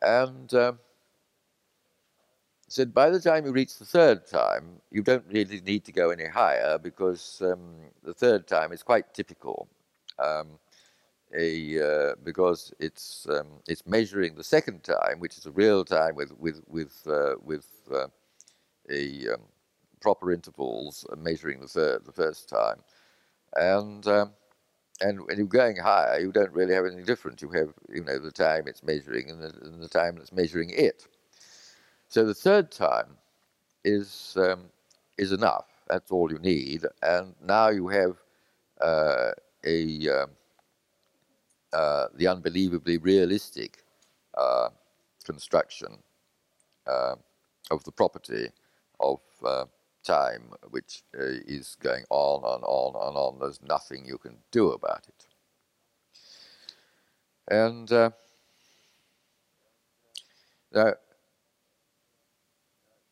[0.03, 0.73] and uh,
[2.67, 6.11] said by the time you reach the third time, you don't really need to go
[6.11, 9.67] any higher because um, the third time is quite typical.
[10.19, 10.59] Um,
[11.33, 16.15] a uh, because it's um, it's measuring the second time, which is a real time
[16.15, 18.07] with with with uh, with uh,
[18.89, 19.41] a um,
[20.01, 22.83] proper intervals, measuring the third the first time,
[23.55, 24.31] and um,
[25.01, 27.41] and when you're going higher, you don't really have anything different.
[27.41, 30.69] You have you know the time it's measuring and the, and the time it's measuring
[30.71, 31.07] it.
[32.07, 33.17] So the third time
[33.83, 34.65] is um,
[35.17, 35.67] is enough.
[35.87, 38.17] That's all you need, and now you have
[38.81, 39.31] uh,
[39.65, 40.31] a um,
[41.73, 43.83] uh, the unbelievably realistic
[44.37, 44.69] uh,
[45.25, 45.97] construction
[46.87, 47.15] uh,
[47.71, 48.49] of the property
[48.99, 49.65] of uh,
[50.03, 53.39] time, which is going on and on and on.
[53.39, 55.27] There's nothing you can do about it.
[57.49, 57.89] And
[60.71, 60.93] now,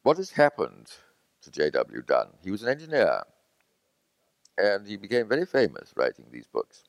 [0.03, 0.87] what has happened
[1.41, 2.01] to J.W.
[2.03, 2.29] Dunne?
[2.43, 3.21] He was an engineer,
[4.57, 6.83] and he became very famous writing these books.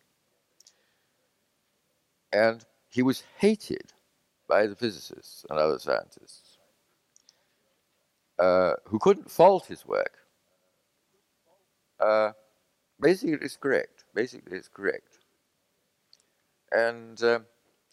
[2.32, 3.92] And he was hated
[4.48, 6.58] by the physicists and other scientists
[8.38, 10.18] uh, who couldn't fault his work
[12.00, 12.32] Uh,
[13.00, 14.04] basically, it's correct.
[14.14, 15.18] Basically, it's correct.
[16.72, 17.46] And um,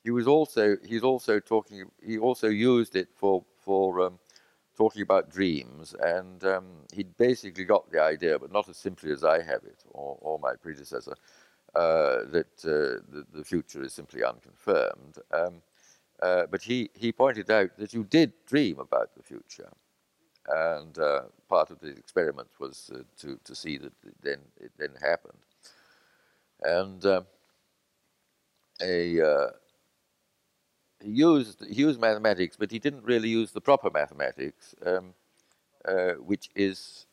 [0.03, 1.85] he was also he's also talking.
[2.03, 4.19] He also used it for for um,
[4.77, 9.23] talking about dreams, and um, he basically got the idea, but not as simply as
[9.23, 11.15] I have it or, or my predecessor,
[11.75, 15.17] uh, that uh, the, the, future is simply unconfirmed.
[15.31, 15.61] Um,
[16.21, 19.69] uh, but he, he pointed out that you did dream about the future.
[20.47, 24.91] And uh, part of the experiment was to, to see that it then, it then
[24.99, 25.37] happened.
[26.61, 27.21] And uh,
[28.81, 29.51] a,
[31.01, 35.13] he used he used mathematics, but he didn't really use the proper mathematics, um,
[35.85, 37.05] uh, which is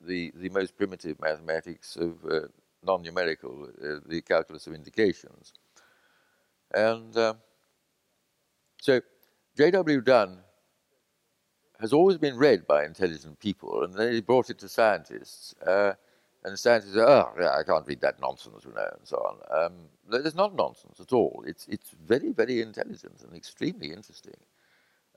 [0.00, 2.46] the the most primitive mathematics of uh,
[2.84, 5.52] non-numerical, uh, the calculus of indications.
[6.72, 7.38] And um,
[8.80, 9.00] so,
[9.56, 10.00] J.W.
[10.00, 10.38] Dunne
[11.80, 15.54] has always been read by intelligent people, and then he brought it to scientists.
[15.66, 15.92] Uh,
[16.44, 19.16] and the scientists say, oh, yeah, I can't read that nonsense, you know, and so
[19.16, 19.64] on.
[19.64, 19.72] Um,
[20.24, 21.44] it's not nonsense at all.
[21.46, 24.36] It's, it's very, very intelligent and extremely interesting.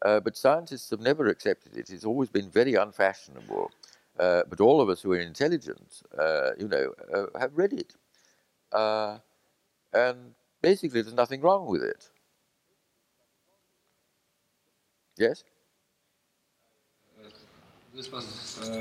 [0.02, 1.90] Uh, but scientists have never accepted it.
[1.90, 3.72] It's always been very unfashionable.
[4.20, 7.96] Uh, but all of us who are intelligent, uh, you know, uh, have read it.
[8.72, 9.18] Uh,
[9.92, 12.10] and basically, there's nothing wrong with it.
[15.18, 15.44] Yes?
[17.96, 18.72] This was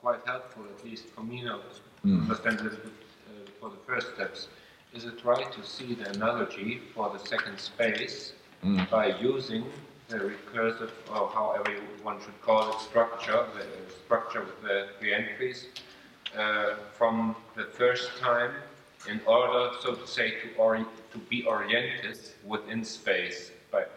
[0.00, 1.60] quite helpful, at least for me now,
[2.02, 2.22] to mm.
[2.22, 2.92] understand a little bit
[3.28, 4.48] uh, for the first steps.
[4.94, 8.32] Is it right to see the analogy for the second space
[8.64, 8.88] mm.
[8.90, 9.64] by using
[10.08, 15.66] the recursive, or however one should call it, structure, the structure with the three entries,
[16.36, 18.52] uh, from the first time
[19.08, 23.50] in order, so to say, to, ori- to be oriented within space.
[23.70, 23.90] But,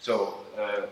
[0.00, 0.82] so, uh,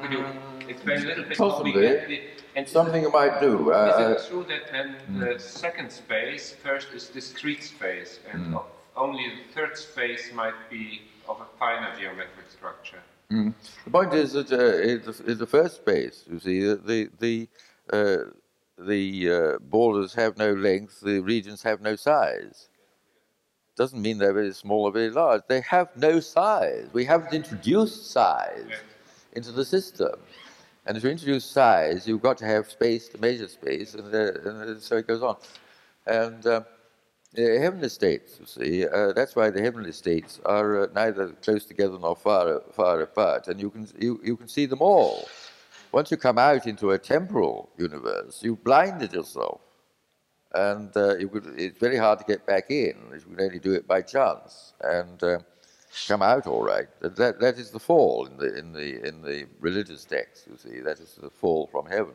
[0.00, 0.68] could you mm.
[0.68, 1.72] explain a little bit Possibly.
[1.72, 2.20] how we get the
[2.56, 3.70] and Something you might do.
[3.70, 5.20] Uh, is it true that then mm.
[5.20, 8.64] the second space, first is discrete space, and mm.
[8.96, 13.02] only the third space might be of a finer geometric structure?
[13.30, 13.54] Mm.
[13.84, 16.24] The point is that uh, it's, the, first space.
[16.30, 17.48] You see, the the
[17.92, 18.30] uh,
[18.78, 22.68] the uh, borders have no length, the regions have no size.
[23.76, 25.42] Doesn't mean they're very small or very large.
[25.48, 26.88] They have no size.
[26.92, 28.70] We haven't introduced size
[29.32, 30.18] into the system.
[30.86, 34.80] And to introduce size, you've got to have space to measure space, and, uh, and
[34.80, 35.36] so it goes on.
[36.06, 36.62] And uh,
[37.36, 41.98] heavenly states, you see, uh, that's why the heavenly states are uh, neither close together
[41.98, 45.28] nor far, far apart, and you can, you, you can see them all.
[45.92, 49.60] Once you come out into a temporal universe, you've blinded yourself.
[50.54, 52.96] And uh, could, it's very hard to get back in.
[53.12, 54.72] You can only do it by chance.
[54.82, 55.38] And uh,
[56.08, 56.88] come out all right.
[57.00, 60.80] That, that is the fall in the, in, the, in the religious text, you see.
[60.80, 62.14] That is the fall from heaven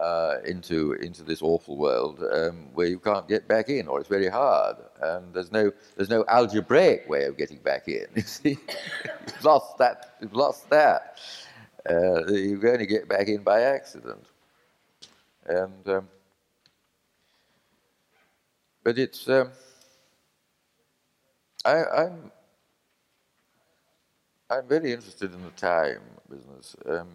[0.00, 4.08] uh, into, into this awful world um, where you can't get back in, or it's
[4.08, 4.76] very hard.
[5.00, 8.58] And there's no, there's no algebraic way of getting back in, you see.
[9.26, 10.16] you've lost that.
[10.20, 11.18] You've lost that.
[11.88, 14.26] Uh, you're going to get back in by accident.
[15.46, 16.08] And, um,
[18.82, 19.50] but it's, um,
[21.64, 22.30] I, I'm
[24.48, 26.76] I'm very interested in the time business.
[26.88, 27.08] Um,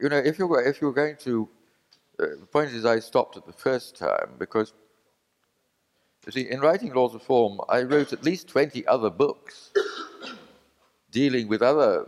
[0.00, 1.48] you know, if you're if you're going to,
[2.18, 4.72] uh, the point is, I stopped at the first time because
[6.26, 9.72] you see, in writing laws of form, I wrote at least twenty other books
[11.10, 12.06] dealing with other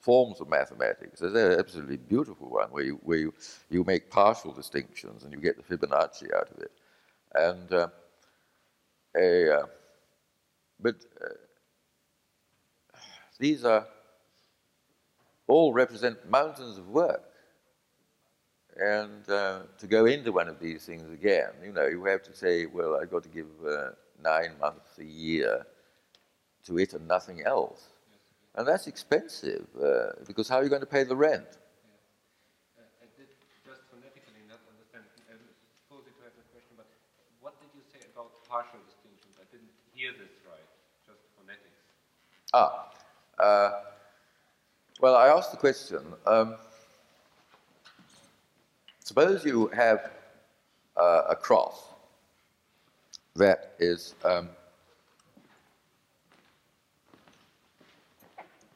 [0.00, 1.20] forms of mathematics.
[1.20, 3.34] There's an absolutely beautiful one where you where you,
[3.68, 6.72] you make partial distinctions and you get the Fibonacci out of it,
[7.34, 7.88] and uh,
[9.16, 9.66] a uh,
[10.80, 11.28] but uh,
[13.38, 13.86] these are
[15.50, 17.24] all represent mountains of work.
[18.76, 22.34] And uh, to go into one of these things again, you know, you have to
[22.34, 23.90] say, well, I've got to give uh,
[24.22, 25.66] nine months a year
[26.66, 27.88] to it and nothing else.
[28.54, 31.58] And that's expensive uh, because how are you going to pay the rent?
[32.78, 33.28] I did
[33.66, 35.04] just phonetically not understand.
[35.28, 35.34] I
[35.86, 36.86] suppose to have a question, but
[37.40, 39.34] what did you say about partial distinctions?
[39.38, 40.66] I didn't hear this right,
[41.06, 41.84] just phonetics.
[42.54, 42.90] Ah,
[43.38, 43.99] uh,
[45.00, 46.56] well, I asked the question um,
[49.02, 50.10] suppose you have
[50.96, 51.84] uh, a cross
[53.36, 54.48] that is um,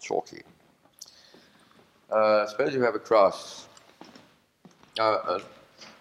[0.01, 0.43] chalky.
[2.11, 3.69] Uh, suppose you have a cross,
[4.99, 5.39] uh,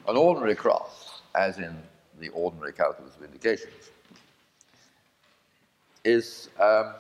[0.08, 1.76] an ordinary cross, as in
[2.20, 3.90] the ordinary calculus of indications,
[6.06, 6.94] is um,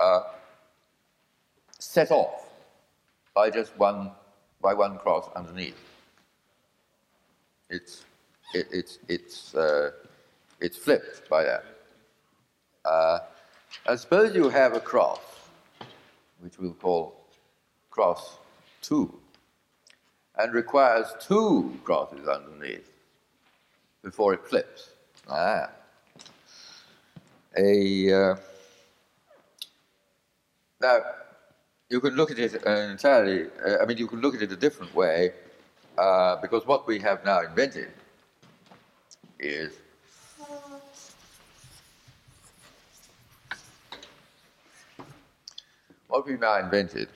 [0.00, 0.22] uh,
[1.90, 2.48] set off
[3.34, 4.12] by just one
[4.60, 5.80] by one cross underneath.
[7.68, 8.04] it's
[8.54, 9.90] it, it's it's uh,
[10.60, 11.64] it's flipped by that.
[12.84, 13.18] Uh,
[13.88, 15.20] I suppose you have a cross,
[16.38, 17.26] which we'll call
[17.90, 18.38] cross
[18.82, 19.12] two,
[20.38, 22.88] and requires two crosses underneath
[24.04, 24.90] before it flips.
[25.28, 25.70] Ah.
[27.56, 28.36] A uh,
[30.80, 31.00] now
[31.90, 33.48] you can look at it entirely.
[33.66, 35.32] Uh, I mean, you can look at it a different way
[35.98, 37.90] uh, because what we have now invented
[39.40, 39.72] is
[46.06, 47.08] what we've now invented.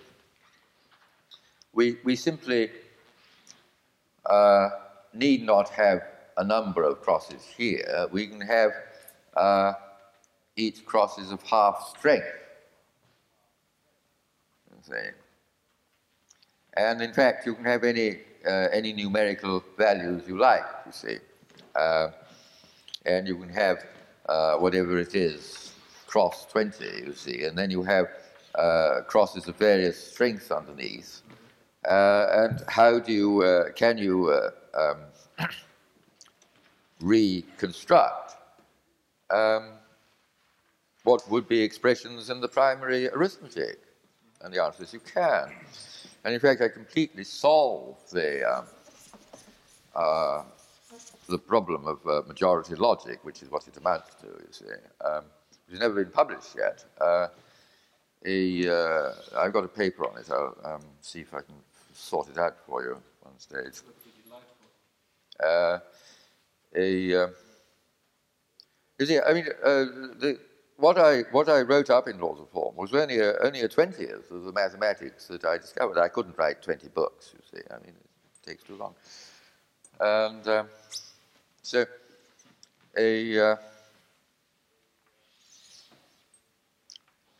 [1.72, 2.70] We, we simply
[4.26, 4.70] uh,
[5.12, 6.02] need not have
[6.36, 8.08] a number of crosses here.
[8.10, 8.72] We can have
[9.36, 9.74] uh,
[10.56, 12.43] each cross is of half strength.
[16.76, 21.18] And in fact, you can have any, uh, any numerical values you like, you see.
[21.74, 22.08] Uh,
[23.06, 23.84] and you can have
[24.28, 25.72] uh, whatever it is,
[26.06, 28.06] cross 20, you see, and then you have
[28.54, 31.22] uh, crosses of various strengths underneath.
[31.88, 34.32] Uh, and how do you, uh, can you
[34.74, 34.96] um,
[37.00, 38.36] reconstruct
[39.30, 39.72] um,
[41.02, 43.83] what would be expressions in the primary arithmetic?
[44.44, 45.50] And the answer is you can.
[46.24, 48.64] And in fact, I completely solve the, um,
[49.96, 50.42] uh,
[51.28, 54.64] the problem of uh, majority logic, which is what it amounts to, you see.
[55.02, 55.24] Um,
[55.70, 56.84] it's never been published yet.
[57.00, 57.28] Uh,
[58.26, 60.30] a, uh, I've got a paper on it.
[60.30, 61.54] I'll um, see if I can
[61.94, 63.80] sort it out for you on stage.
[65.42, 65.78] Uh,
[66.76, 67.26] a, uh,
[68.98, 70.38] you see, I mean, the,
[70.84, 73.68] what I, what I wrote up in Laws of Form was only a, only a
[73.70, 75.98] 20th of the mathematics that I discovered.
[75.98, 77.64] I couldn't write 20 books, you see.
[77.70, 78.94] I mean, it takes too long.
[79.98, 80.68] And um,
[81.62, 81.86] so,
[82.98, 83.56] a, uh,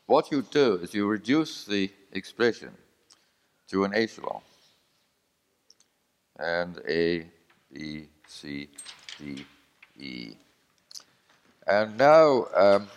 [0.07, 2.71] what you do is you reduce the expression
[3.67, 4.41] to an echelon.
[6.39, 7.27] And A,
[7.71, 8.69] B, C,
[9.19, 9.45] D,
[9.99, 10.33] E.
[11.67, 12.87] And now, um,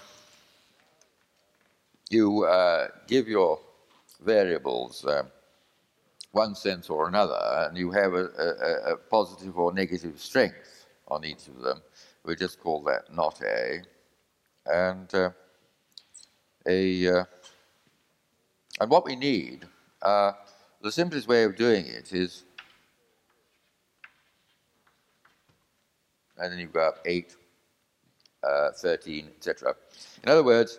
[2.10, 3.60] you uh, give your
[4.24, 5.28] variables um,
[6.32, 7.38] one sense or another,
[7.68, 11.80] and you have a, a, a, positive or negative strength on each of them.
[12.24, 13.82] We just call that not A.
[14.66, 15.30] And uh,
[16.66, 17.24] a uh,
[18.80, 19.66] and what we need,
[20.02, 20.32] uh,
[20.82, 22.44] the simplest way of doing it is,
[26.36, 27.34] and then you've got 8,
[28.44, 29.74] uh, 13, etc.
[30.22, 30.78] In other words,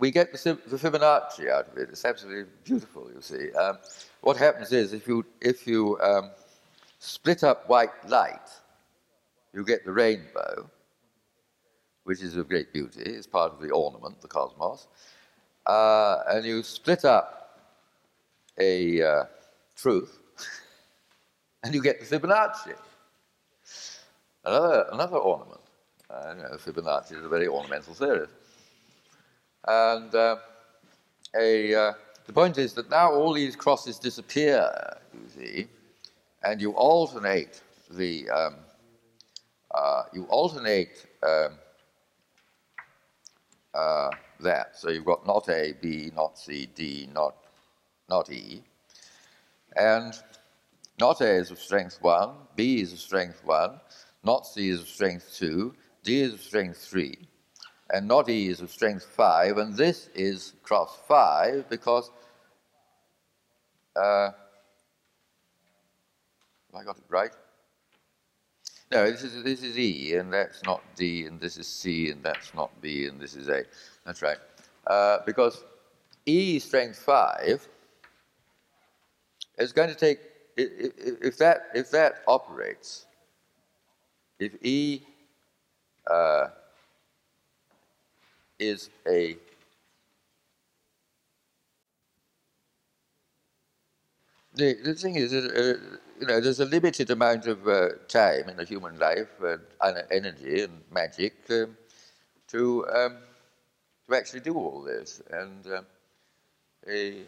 [0.00, 1.90] we get the, the, Fibonacci out of it.
[1.90, 3.52] It's absolutely beautiful, you see.
[3.52, 3.78] Um,
[4.22, 6.30] what happens is if you, if you um,
[6.98, 8.48] split up white light,
[9.52, 10.70] you get the rainbow,
[12.04, 13.02] which is of great beauty.
[13.02, 14.88] It's part of the ornament, the cosmos.
[15.66, 17.60] Uh, and you split up
[18.58, 19.24] a uh,
[19.76, 20.18] truth,
[21.62, 22.74] and you get the Fibonacci.
[24.46, 25.60] Another, another ornament.
[26.08, 28.30] Uh, you know, Fibonacci is a very ornamental series.
[29.66, 30.36] And uh,
[31.36, 31.92] a, uh,
[32.26, 34.70] the point is that now all these crosses disappear,
[35.12, 35.66] you see,
[36.42, 38.54] and you alternate the um,
[39.74, 41.52] uh, you alternate um,
[43.74, 44.78] uh, that.
[44.78, 47.34] So you've got not A, B, not C, D, not
[48.08, 48.62] not E,
[49.76, 50.14] and
[50.98, 53.80] not A is of strength one, B is of strength one,
[54.24, 57.29] not C is of strength two, D is of strength three
[57.92, 62.10] and not E is of strength 5, and this is cross 5 because
[63.96, 64.30] uh,
[66.72, 67.32] have I got it right?
[68.92, 72.22] No, this is, this is E, and that's not D, and this is C, and
[72.22, 73.62] that's not B, and this is A.
[74.04, 74.38] That's right.
[74.86, 75.64] Uh, because
[76.26, 77.68] E strength 5
[79.58, 80.18] is going to take,
[80.56, 83.06] if, that, if that operates,
[84.38, 85.02] if E
[86.10, 86.48] uh,
[88.60, 89.36] is a
[94.54, 95.78] the, the thing is, uh,
[96.20, 99.60] you know, there's a limited amount of uh, time in a human life and
[100.10, 101.76] energy and magic um,
[102.48, 103.16] to um,
[104.08, 105.22] to actually do all this.
[105.30, 105.82] And uh,
[106.88, 107.22] a,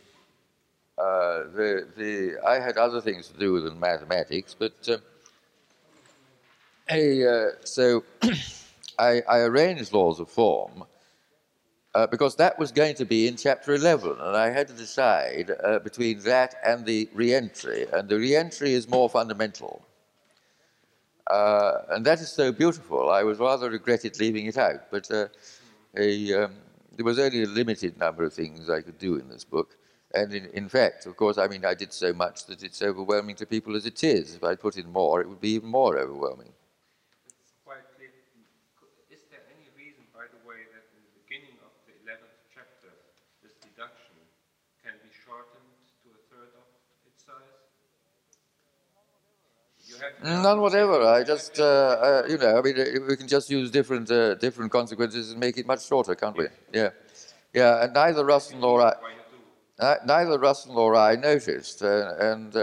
[0.99, 5.01] uh, the the I had other things to do than mathematics, but um,
[6.91, 8.05] a, uh, so
[8.99, 10.85] I, I arranged laws of form
[11.95, 15.51] uh, because that was going to be in chapter 11, and I had to decide
[15.63, 19.85] uh, between that and the re-entry, and the re-entry is more fundamental.
[21.31, 23.11] Uh, and that is so beautiful.
[23.11, 25.29] I was rather regretted leaving it out, but uh,
[25.97, 26.55] a, um,
[26.97, 29.77] there was only a limited number of things I could do in this book.
[30.15, 33.37] And in, in fact, of course, I mean, I did so much that it's overwhelming
[33.37, 34.35] to people as it is.
[34.35, 36.53] If I put in more, it would be even more overwhelming.
[37.41, 38.11] It's quite clear.
[39.09, 42.93] Is there any reason, by the way, that in the beginning of the 11th chapter,
[43.41, 44.21] this deduction
[44.85, 45.73] can be shortened
[46.05, 46.67] to a third of
[47.09, 47.57] its size?
[49.89, 49.92] You have
[50.23, 51.03] None whatever.
[51.03, 54.35] I just, uh, uh, you know, I mean, uh, we can just use different, uh,
[54.37, 56.47] different consequences and make it much shorter, can't we?
[56.73, 56.91] Yeah,
[57.53, 57.85] yeah.
[57.85, 59.39] And neither Russell nor I, why you
[59.79, 59.85] do.
[59.85, 62.57] uh, neither Russell nor I noticed, uh, and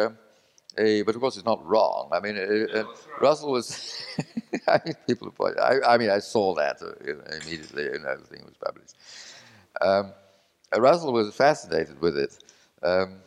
[0.77, 2.09] eh, but of course it's not wrong.
[2.11, 2.85] I mean, uh, uh, right.
[3.21, 4.03] Russell was.
[4.67, 5.59] I mean, people point.
[5.59, 7.83] I, I mean, I saw that uh, you know, immediately.
[7.83, 8.95] You know, the thing was published.
[9.81, 10.13] Um,
[10.77, 12.37] Russell was fascinated with it.
[12.83, 13.19] Um,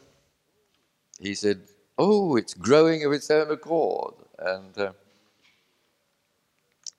[1.20, 1.60] he said,
[1.98, 4.92] "Oh, it's growing of its own accord," and uh,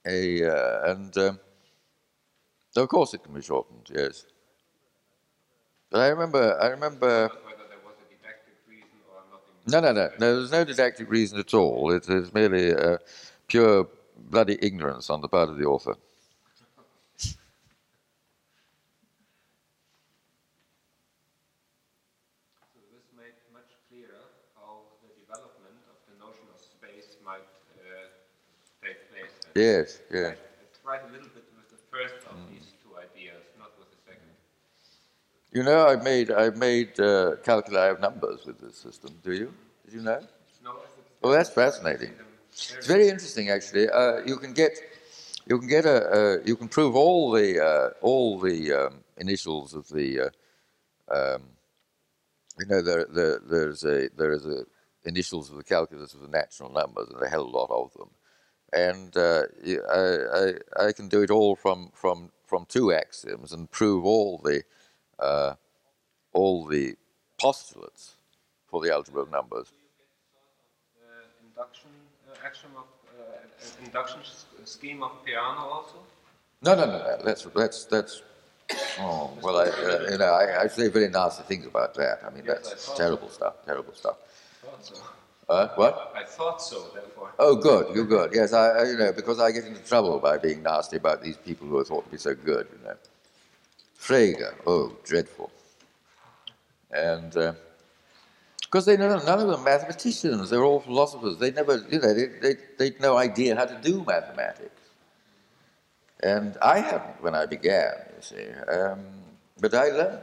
[0.06, 1.40] a, uh, and um,
[2.76, 3.90] of course it can be shortened.
[3.94, 4.26] Yes,
[5.90, 6.58] but I remember.
[6.60, 7.28] I remember.
[7.28, 9.54] But whether there was a didactic reason or nothing.
[9.66, 10.36] No, no, no, no.
[10.36, 11.90] There's no didactic reason at all.
[11.92, 12.98] It is merely uh,
[13.48, 15.94] pure bloody ignorance on the part of the author.
[22.72, 24.24] So this made much clearer
[24.56, 27.44] how the development of the notion of space might
[27.76, 28.08] uh,
[28.82, 29.34] take place.
[29.43, 30.36] And Yes, yes.
[30.62, 33.96] It's right a little bit with the first of these two ideas, not with the
[34.04, 34.20] second.
[35.52, 39.14] You know, I've made I've made uh, calculi of numbers with this system.
[39.22, 39.54] Do you?
[39.84, 40.20] Did you know?
[40.62, 42.12] No, if it's Well, that's fascinating.
[42.52, 43.88] It's very interesting, actually.
[43.88, 44.72] Uh, you can get
[45.46, 49.74] you can get a uh, you can prove all the uh, all the um, initials
[49.74, 50.30] of the
[51.10, 51.42] uh, um,
[52.58, 54.64] you know there, there there's a there is a
[55.04, 58.08] initials of the calculus of the natural numbers and a hell a lot of them,
[58.72, 59.42] and uh,
[59.90, 64.38] I, I I can do it all from from from two axioms and prove all
[64.44, 64.62] the
[65.18, 65.54] uh,
[66.32, 66.96] all the
[67.40, 68.16] postulates
[68.66, 69.72] for the algebra of numbers.
[71.02, 71.90] uh, induction
[72.30, 72.88] uh, axiom of
[73.20, 74.20] uh, induction
[74.64, 75.96] scheme of Peano also.
[76.62, 77.18] No, no, no, no.
[77.24, 78.22] That's that's that's.
[78.98, 82.20] Oh well, I uh, you know I, I say very nasty things about that.
[82.26, 83.54] I mean Yes, that's terrible stuff.
[83.66, 84.16] Terrible stuff.
[85.48, 86.12] Uh, what?
[86.16, 86.88] I thought so.
[86.94, 87.94] Therefore, Oh, good.
[87.94, 88.30] You're good.
[88.34, 91.36] Yes, I, I you know because I get into trouble by being nasty about these
[91.36, 92.66] people who are thought to be so good.
[92.72, 92.96] You know,
[93.98, 94.54] Frege.
[94.66, 95.50] Oh, dreadful.
[96.92, 97.32] And
[98.62, 100.50] because they know none of them mathematicians.
[100.50, 101.38] They're all philosophers.
[101.38, 104.70] They never you know they they they'd no idea how to do mathematics.
[106.22, 108.46] And I hadn't when I began, you see.
[108.72, 109.00] Um,
[109.60, 110.22] but I learned.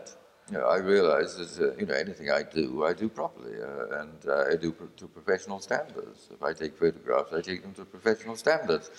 [0.51, 4.01] You know, I realize that uh, you know anything I do, I do properly, uh,
[4.01, 6.27] and uh, I do pro- to professional standards.
[6.29, 8.91] If I take photographs, I take them to professional standards.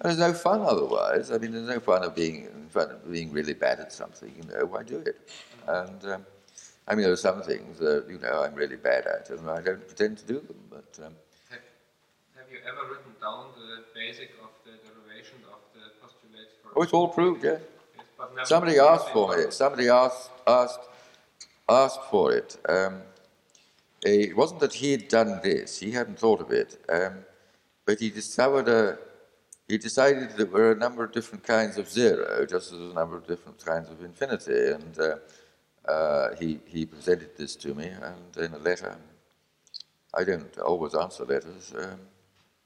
[0.00, 1.30] And there's no fun otherwise.
[1.30, 4.32] I mean, there's no fun of being fun of being really bad at something.
[4.36, 5.30] You know, why do it?
[5.68, 6.26] And um,
[6.88, 9.60] I mean, there are some things that you know I'm really bad at, and I
[9.60, 10.58] don't pretend to do them.
[10.68, 11.14] But um,
[11.48, 11.60] have,
[12.38, 16.70] have you ever written down the basic of the derivation of the postulates for?
[16.74, 17.58] oh, it's all proved, yeah.
[18.38, 19.52] Yes, but never- Somebody asked for it.
[19.52, 20.80] Somebody asked asked
[21.68, 22.56] asked for it.
[22.68, 23.02] Um,
[24.02, 26.78] it wasn't that he had done this; he hadn't thought of it.
[26.88, 27.24] Um,
[27.84, 28.98] but he discovered a.
[29.66, 32.92] He decided that there were a number of different kinds of zero, just as there's
[32.92, 35.16] a number of different kinds of infinity, and uh,
[35.90, 38.96] uh, he he presented this to me, and in a letter.
[40.14, 41.74] I don't always answer letters.
[41.76, 42.00] Um,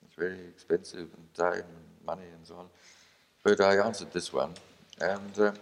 [0.04, 2.66] it's very expensive and time and money and so on.
[3.42, 4.54] But I answered this one,
[5.02, 5.52] and uh,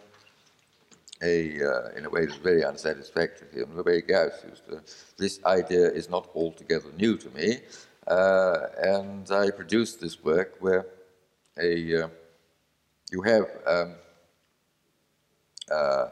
[1.22, 3.62] a, uh, in a way that's very unsatisfactory.
[3.62, 4.82] And Rebbe Gauss used to,
[5.16, 7.59] this idea is not altogether new to me,
[8.07, 10.86] uh, and I produced this work where
[11.59, 12.09] a, uh,
[13.11, 13.95] you have um,
[15.70, 16.07] uh,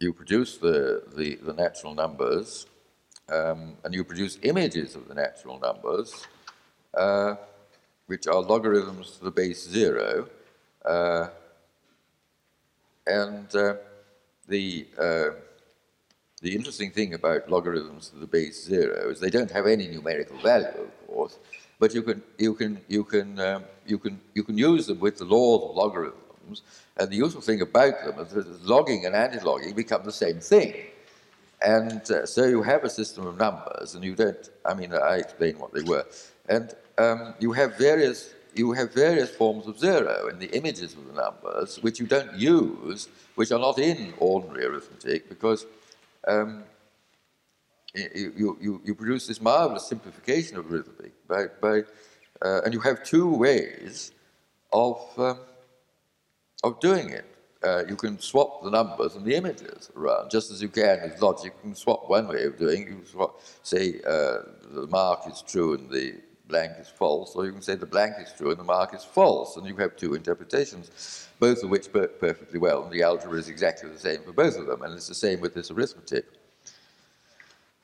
[0.00, 2.66] you produce the, the, the natural numbers,
[3.28, 6.26] um, and you produce images of the natural numbers,
[6.94, 7.34] uh,
[8.06, 10.26] which are logarithms to the base zero.
[13.06, 13.74] And uh,
[14.48, 15.30] the, uh,
[16.42, 20.38] the interesting thing about logarithms to the base zero is they don't have any numerical
[20.38, 21.38] value, of course,
[21.78, 25.18] but you can, you can, you can, um, you can, you can use them with
[25.18, 26.62] the laws of logarithms.
[26.96, 30.74] And the useful thing about them is that logging and anti-logging become the same thing.
[31.62, 34.48] And uh, so you have a system of numbers, and you don't.
[34.64, 36.06] I mean, I explain what they were,
[36.48, 41.06] and um, you have various you have various forms of zero in the images of
[41.06, 45.66] the numbers, which you don't use, which are not in ordinary arithmetic, because
[46.26, 46.64] um,
[47.94, 51.82] you, you, you, produce this marvelous simplification of arithmetic by, by
[52.42, 54.12] uh, and you have two ways
[54.72, 55.38] of um,
[56.62, 57.24] of doing it.
[57.62, 61.20] Uh, you can swap the numbers and the images around, just as you can with
[61.20, 61.52] logic.
[61.56, 62.86] You can swap one way of doing.
[62.86, 64.38] You can swap, say uh,
[64.70, 66.14] the mark is true and the
[66.50, 69.04] blank is false, or you can say the blank is true and the mark is
[69.04, 72.82] false, and you have two interpretations, both of which work perfectly well.
[72.82, 75.40] And the algebra is exactly the same for both of them, and it's the same
[75.40, 76.26] with this arithmetic.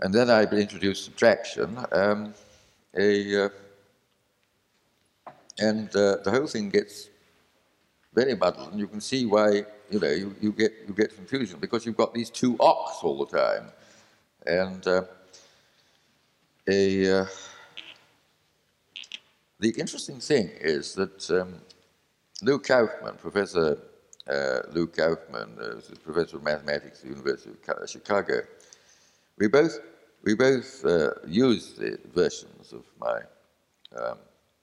[0.01, 2.35] And then I introduced subtraction, um,
[2.95, 3.49] a, uh,
[5.59, 7.09] and uh, the whole thing gets
[8.15, 11.59] very muddled, and you can see why you know you, you get you get confusion
[11.61, 13.67] because you've got these two ox all the time,
[14.47, 15.03] and uh,
[16.69, 17.27] a uh,
[19.59, 21.61] the interesting thing is that um,
[22.43, 23.79] Lou Kauffman, Professor
[24.29, 28.43] uh, Lou Kauffman, uh, professor of mathematics at the University of Chicago,
[29.39, 29.79] we both
[30.23, 33.21] we both uh, used the versions of my
[33.97, 34.19] um,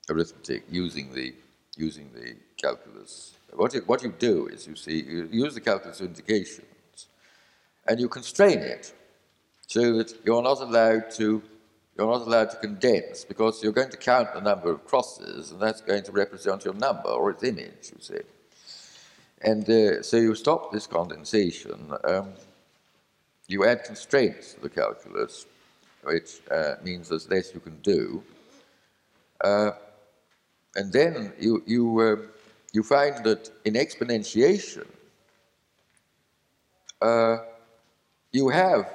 [0.10, 1.34] arithmetic using the
[1.76, 3.34] using the calculus.
[3.54, 7.08] What you, what you do is you see you use the calculus indications,
[7.88, 8.94] and you constrain it
[9.68, 11.42] so that you're not allowed to
[11.98, 15.60] you're not allowed to condense because you're going to count the number of crosses, and
[15.60, 17.92] that's going to represent your number or its image.
[17.94, 18.22] You see,
[19.42, 21.92] and uh, so you stop this condensation.
[22.04, 22.30] Um,
[23.48, 25.46] you add constraints to the calculus,
[26.04, 28.24] which uh, means there's less you can do.
[29.44, 29.72] Uh,
[30.76, 32.16] and then you, you, uh,
[32.72, 34.88] you find that in exponentiation,
[37.02, 37.38] uh,
[38.32, 38.88] you have,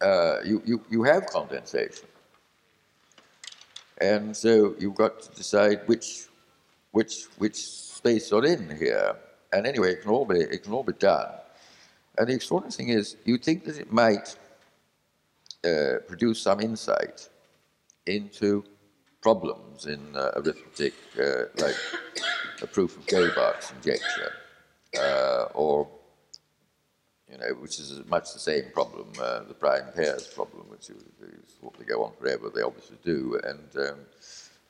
[0.00, 2.06] uh, you, you, you have condensation.
[4.00, 6.26] And so you've got to decide which,
[6.92, 9.16] which, which space you're in here.
[9.52, 11.28] And anyway, it can all be, it can all be done.
[12.16, 14.36] And the extraordinary thing is, you think that it might
[15.64, 17.28] uh, produce some insight
[18.06, 18.64] into
[19.20, 21.76] problems in uh, arithmetic, uh, like
[22.62, 24.32] a proof of Goldbach's conjecture,
[24.98, 25.88] uh, or
[27.30, 31.04] you know, which is much the same problem, uh, the prime pairs problem, which is,
[31.78, 32.50] to go on forever.
[32.54, 33.98] They obviously do, and um,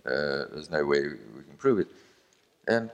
[0.04, 1.00] uh, there's no way
[1.36, 1.88] we can prove it.
[2.68, 2.90] And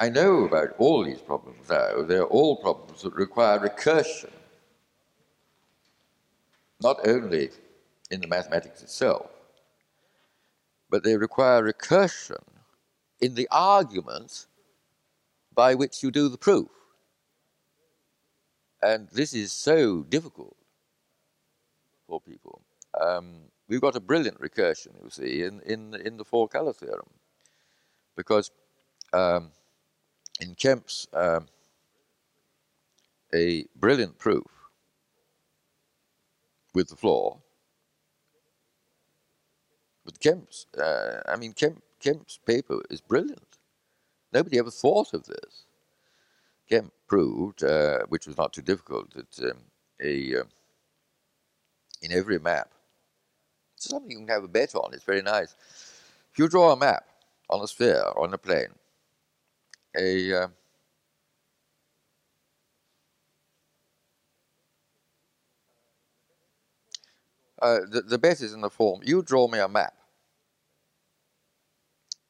[0.00, 2.02] I know about all these problems now.
[2.02, 4.32] They're all problems that require recursion,
[6.82, 7.50] not only
[8.10, 9.30] in the mathematics itself,
[10.90, 12.42] but they require recursion
[13.20, 14.46] in the arguments
[15.54, 16.68] by which you do the proof.
[18.82, 20.56] And this is so difficult
[22.06, 22.62] for people.
[23.00, 27.10] Um, we've got a brilliant recursion, you see, in, in, in the four color theorem.
[28.16, 28.50] Because
[29.12, 29.50] um,
[30.40, 31.46] in Kempe's um,
[33.34, 34.44] a brilliant proof
[36.74, 37.38] with the floor.
[40.04, 43.58] With Kempe's, uh, I mean, Kempe, Kempe's paper is brilliant.
[44.32, 45.66] Nobody ever thought of this.
[46.70, 49.58] Kempe proved, uh, which was not too difficult, that um,
[50.00, 50.44] a uh,
[52.02, 52.70] in every map,
[53.76, 54.92] something you can have a bet on.
[54.92, 55.54] It's very nice.
[56.32, 57.04] If you draw a map
[57.50, 58.74] on a sphere on a plane,
[59.96, 60.48] a uh,
[67.62, 69.94] uh, the, the bet is in the form you draw me a map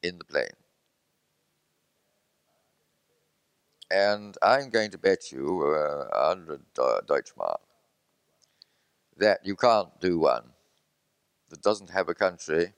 [0.03, 0.66] in the plane.
[3.89, 7.59] And I'm going to bet you uh, 100 uh, Deutschmark
[9.17, 10.43] that you can't do one
[11.49, 12.73] that doesn't have a country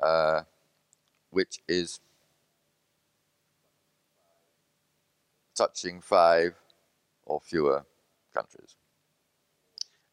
[0.00, 0.42] uh,
[1.30, 2.00] which is
[5.56, 6.54] touching five
[7.24, 7.84] or fewer
[8.34, 8.76] countries.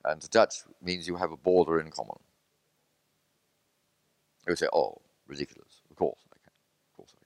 [0.06, 2.18] And to touch means you have a border in common.
[4.48, 5.82] You say, oh, ridiculous.
[5.90, 6.54] Of course I can.
[6.92, 7.26] Of course I can.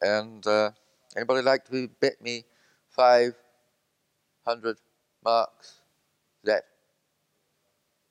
[0.00, 0.70] And uh,
[1.16, 2.44] anybody like to bet me
[2.88, 4.76] 500
[5.24, 5.80] marks?
[6.44, 6.64] That,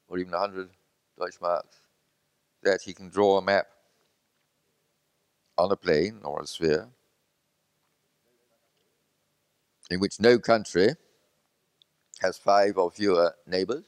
[0.08, 0.70] or even 100
[1.20, 1.82] Deutschmarks,
[2.64, 3.66] that he can draw a map
[5.58, 6.88] on a plane or a sphere
[9.90, 10.90] in which no country
[12.22, 13.86] has five or fewer neighbors.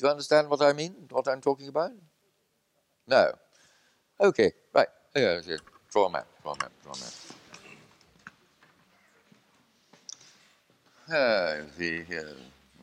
[0.00, 0.94] Do you understand what I mean?
[1.10, 1.90] What I'm talking about?
[3.06, 3.32] No.
[4.18, 4.88] Okay, right.
[5.12, 5.58] Here, here.
[5.92, 6.26] Draw a map.
[6.42, 6.72] Draw a map.
[6.82, 7.12] Draw a map.
[11.12, 12.32] Ah, see here,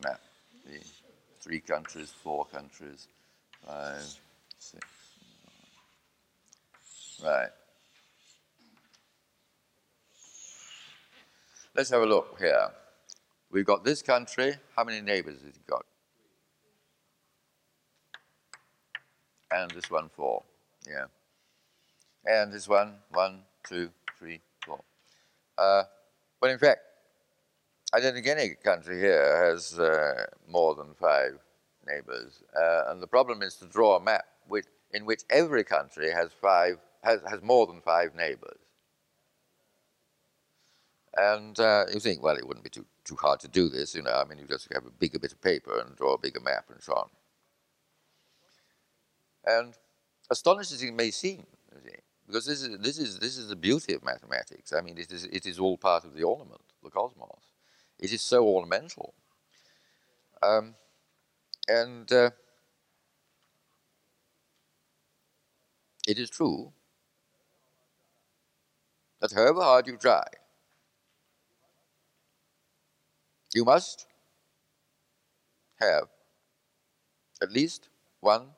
[0.04, 0.20] map.
[0.64, 0.78] The
[1.40, 3.08] three countries, four countries,
[3.66, 4.06] five,
[4.60, 4.86] six.
[7.24, 7.48] Right.
[11.74, 12.68] let's have a look here.
[13.50, 14.54] We've got this country.
[14.76, 15.84] How many neighbors has it got?
[19.50, 20.42] And this one, four.
[20.86, 21.06] Yeah.
[22.24, 24.80] And this one, one, two, three, four.
[25.56, 25.84] Uh,
[26.40, 26.80] well, in fact,
[27.94, 31.38] I don't think any country here has uh, more than five
[31.86, 32.42] neighbors.
[32.54, 36.30] Uh, and the problem is to draw a map which, in which every country has
[36.32, 38.58] five has, has more than five neighbors.
[41.16, 44.02] And uh, you think, well, it wouldn't be too, too hard to do this, you
[44.02, 44.12] know.
[44.12, 46.66] I mean, you just have a bigger bit of paper and draw a bigger map
[46.70, 47.08] and so on.
[49.48, 49.72] And
[50.30, 51.46] astonishing as it may seem,
[52.26, 54.74] because this is, this, is, this is the beauty of mathematics.
[54.74, 57.54] I mean, it is, it is all part of the ornament, the cosmos.
[57.98, 59.14] It is so ornamental.
[60.42, 60.74] Um,
[61.66, 62.30] and uh,
[66.06, 66.72] it is true
[69.20, 70.24] that however hard you try,
[73.54, 74.06] you must
[75.80, 76.08] have
[77.40, 77.88] at least
[78.20, 78.48] one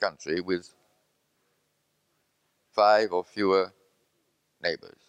[0.00, 0.74] country with
[2.72, 3.72] five or fewer
[4.62, 5.00] neighbors.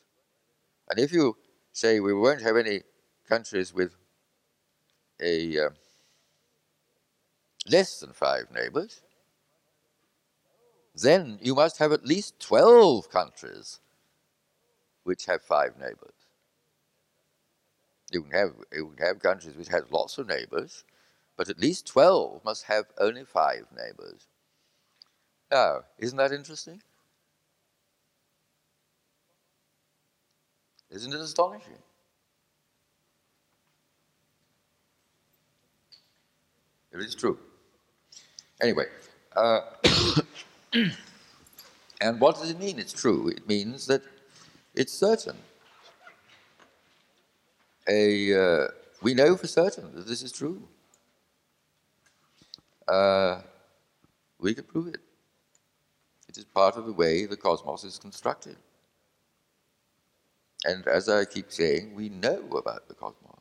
[0.89, 1.37] And if you
[1.71, 2.81] say we won't have any
[3.27, 3.95] countries with
[5.21, 5.69] a uh,
[7.69, 9.01] less than five neighbors,
[10.95, 13.79] then you must have at least 12 countries
[15.03, 16.13] which have five neighbors.
[18.11, 20.83] You can have, you can have countries which have lots of neighbors,
[21.37, 24.28] but at least 12 must have only five neighbors.
[25.51, 26.81] Now, isn't that interesting?
[30.91, 31.77] Isn't it astonishing?
[36.91, 37.37] It is true.
[38.61, 38.85] Anyway,
[39.35, 39.61] uh,
[42.01, 43.29] and what does it mean it's true?
[43.29, 44.01] It means that
[44.75, 45.37] it's certain.
[47.87, 48.67] A, uh,
[49.01, 50.67] we know for certain that this is true.
[52.87, 53.41] Uh,
[54.39, 54.97] we can prove it.
[56.29, 58.55] It is part of the way the cosmos is constructed.
[60.63, 63.39] And as I keep saying, we know about the cosmos.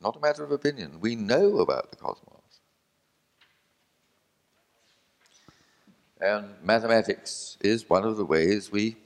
[0.00, 0.98] Not a matter of opinion.
[1.00, 2.40] We know about the cosmos.
[6.20, 8.96] And mathematics is one of the ways we,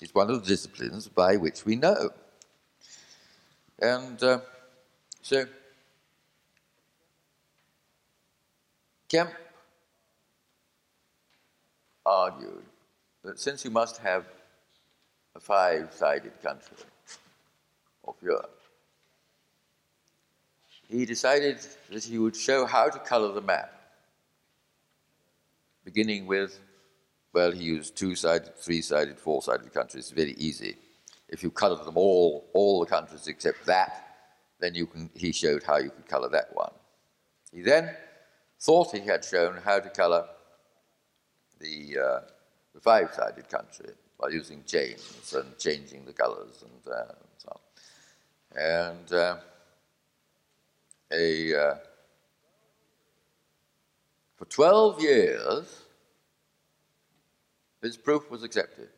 [0.00, 2.10] is one of the disciplines by which we know.
[3.80, 4.38] And uh,
[5.20, 5.46] so,
[9.08, 9.43] Kempe
[12.06, 12.64] argued
[13.22, 14.26] that since you must have
[15.34, 16.76] a five sided country
[18.06, 18.60] of Europe,
[20.88, 21.58] he decided
[21.90, 23.72] that he would show how to color the map,
[25.84, 26.60] beginning with,
[27.32, 30.76] well, he used two sided, three sided, four sided countries, very easy.
[31.28, 34.04] If you color them all, all the countries except that,
[34.60, 36.72] then you can, he showed how you could color that one.
[37.52, 37.90] He then
[38.60, 40.26] thought he had shown how to color
[41.60, 42.20] the, uh,
[42.74, 43.90] the five sided country
[44.20, 48.62] by using chains and changing the colors and, uh, and so on.
[48.62, 49.36] And uh,
[51.12, 51.74] a uh,
[54.36, 55.82] for 12 years,
[57.82, 58.88] his proof was accepted.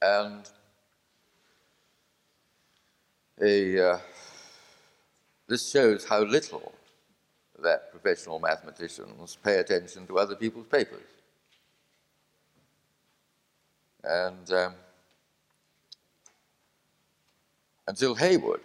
[0.00, 0.48] And
[3.42, 3.98] a, uh,
[5.48, 6.72] this shows how little
[7.62, 11.06] that professional mathematicians pay attention to other people's papers.
[14.04, 14.74] And um,
[17.88, 18.60] until Heawood,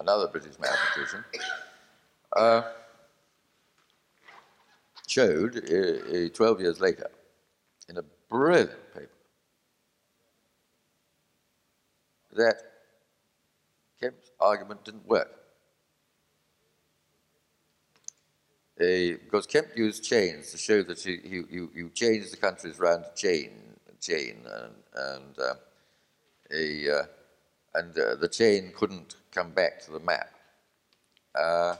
[0.00, 1.24] another British mathematician,
[2.36, 2.62] uh,
[5.06, 7.08] showed uh, 12 years later
[7.88, 9.08] in a brilliant paper
[12.32, 12.65] that
[14.00, 15.30] Kempe's argument didn't work.
[18.78, 23.04] Uh, because Kempe used chains to show that you, you, you change the countries around
[23.04, 23.50] a chain,
[24.00, 25.54] chain and, and uh,
[26.52, 27.02] a, uh,
[27.74, 30.30] and uh, the chain couldn't come back to the map.
[31.34, 31.76] Uh,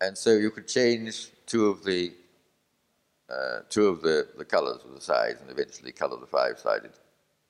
[0.00, 2.12] and so you could change two of the
[3.30, 6.90] uh, two of the, the colors of the sides and eventually color the five-sided,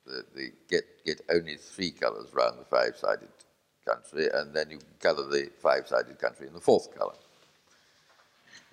[0.05, 3.29] the, the, get, get only three colors around the five-sided
[3.87, 7.13] country, and then you color the five-sided country in the fourth color.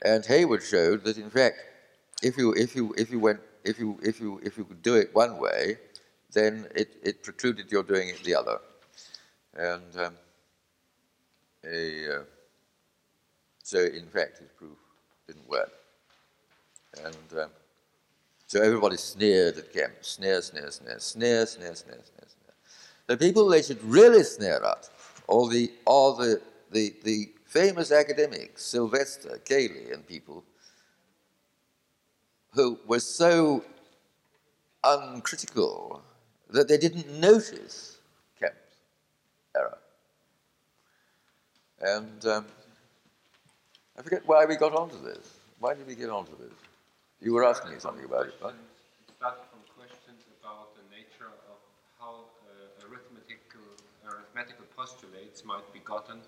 [0.03, 1.57] And Heawood showed that in fact,
[2.23, 4.95] if you if you if you went if you if you if you could do
[4.95, 5.79] it one way,
[6.33, 8.59] then it, it protruded you're doing it the other.
[9.55, 10.15] And um,
[11.65, 12.23] a, uh,
[13.69, 14.79] so, in fact, his proof
[15.27, 15.71] didn't work.
[17.05, 17.51] And um,
[18.49, 20.03] so everybody sneered at Kempe.
[20.03, 22.55] Sneer, sneer, sneer, sneer, sneer, sneer, sneer, sneer.
[23.07, 24.89] The people they should really sneer at
[25.29, 26.41] are the, are the,
[26.71, 30.45] the, the famous academics, Sylvester, Cayley, and people,
[32.53, 33.63] who were so
[34.83, 36.01] uncritical
[36.49, 37.99] that they didn't notice
[38.41, 38.79] Kempe's
[39.55, 39.79] error.
[41.83, 42.47] And um,
[43.99, 45.37] I forget why we got onto this.
[45.61, 46.55] Why did we get onto this?
[47.21, 48.55] You were asking me something about it, right?
[48.55, 51.59] It started from questions about the nature of
[51.99, 53.67] how uh, arithmetical,
[54.07, 56.21] arithmetical postulates might be gotten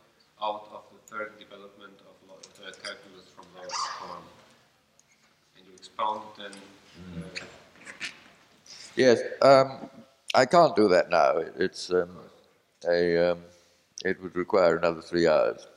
[0.43, 4.25] out of the third development of uh, calculus from Lawrence form.
[5.57, 6.53] And you expounded then
[7.23, 7.45] uh,
[8.97, 9.89] Yes, um,
[10.35, 11.37] I can't do that now.
[11.39, 12.19] It, it's um,
[12.89, 13.39] a, um,
[14.05, 15.69] it would require another three hours.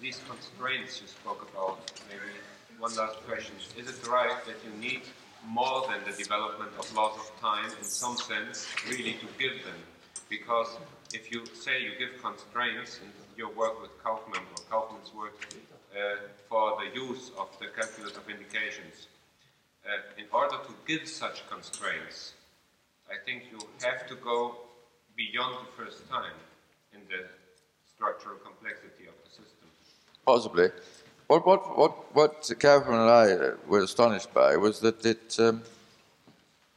[0.00, 0.20] these
[0.68, 1.78] constraints you spoke about,
[2.10, 2.32] maybe
[2.78, 3.54] one last question.
[3.78, 5.02] Is it right that you need
[5.46, 9.80] more than the development of laws of time in some sense really to give them?
[10.28, 10.68] Because
[11.14, 15.32] if you say you give constraints in your work with Kauffman or Kauffman's work
[15.96, 16.16] uh,
[16.48, 19.08] for the use of the calculus of indications,
[19.86, 22.34] uh, in order to give such constraints,
[23.08, 24.56] I think you have to go
[25.16, 26.36] beyond the first time
[26.92, 27.24] in the
[27.86, 28.97] structural complexity.
[30.28, 30.68] Possibly.
[31.26, 35.62] What, what, what, what Kauffman and I uh, were astonished by was that it, um,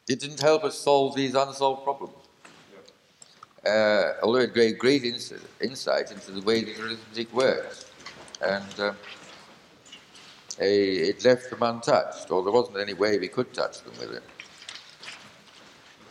[0.08, 2.16] it didn't help us solve these unsolved problems.
[3.66, 7.92] Uh, although it gave great ins- insight into the way the arithmetic works.
[8.42, 8.96] And um,
[10.62, 14.14] a, it left them untouched, or there wasn't any way we could touch them with
[14.14, 14.24] it.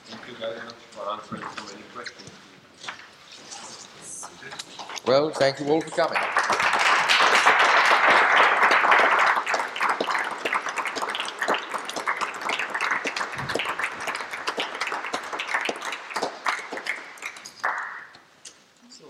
[0.05, 2.31] Thank you very much for answering so many questions.
[5.07, 6.19] Well, thank you all for coming.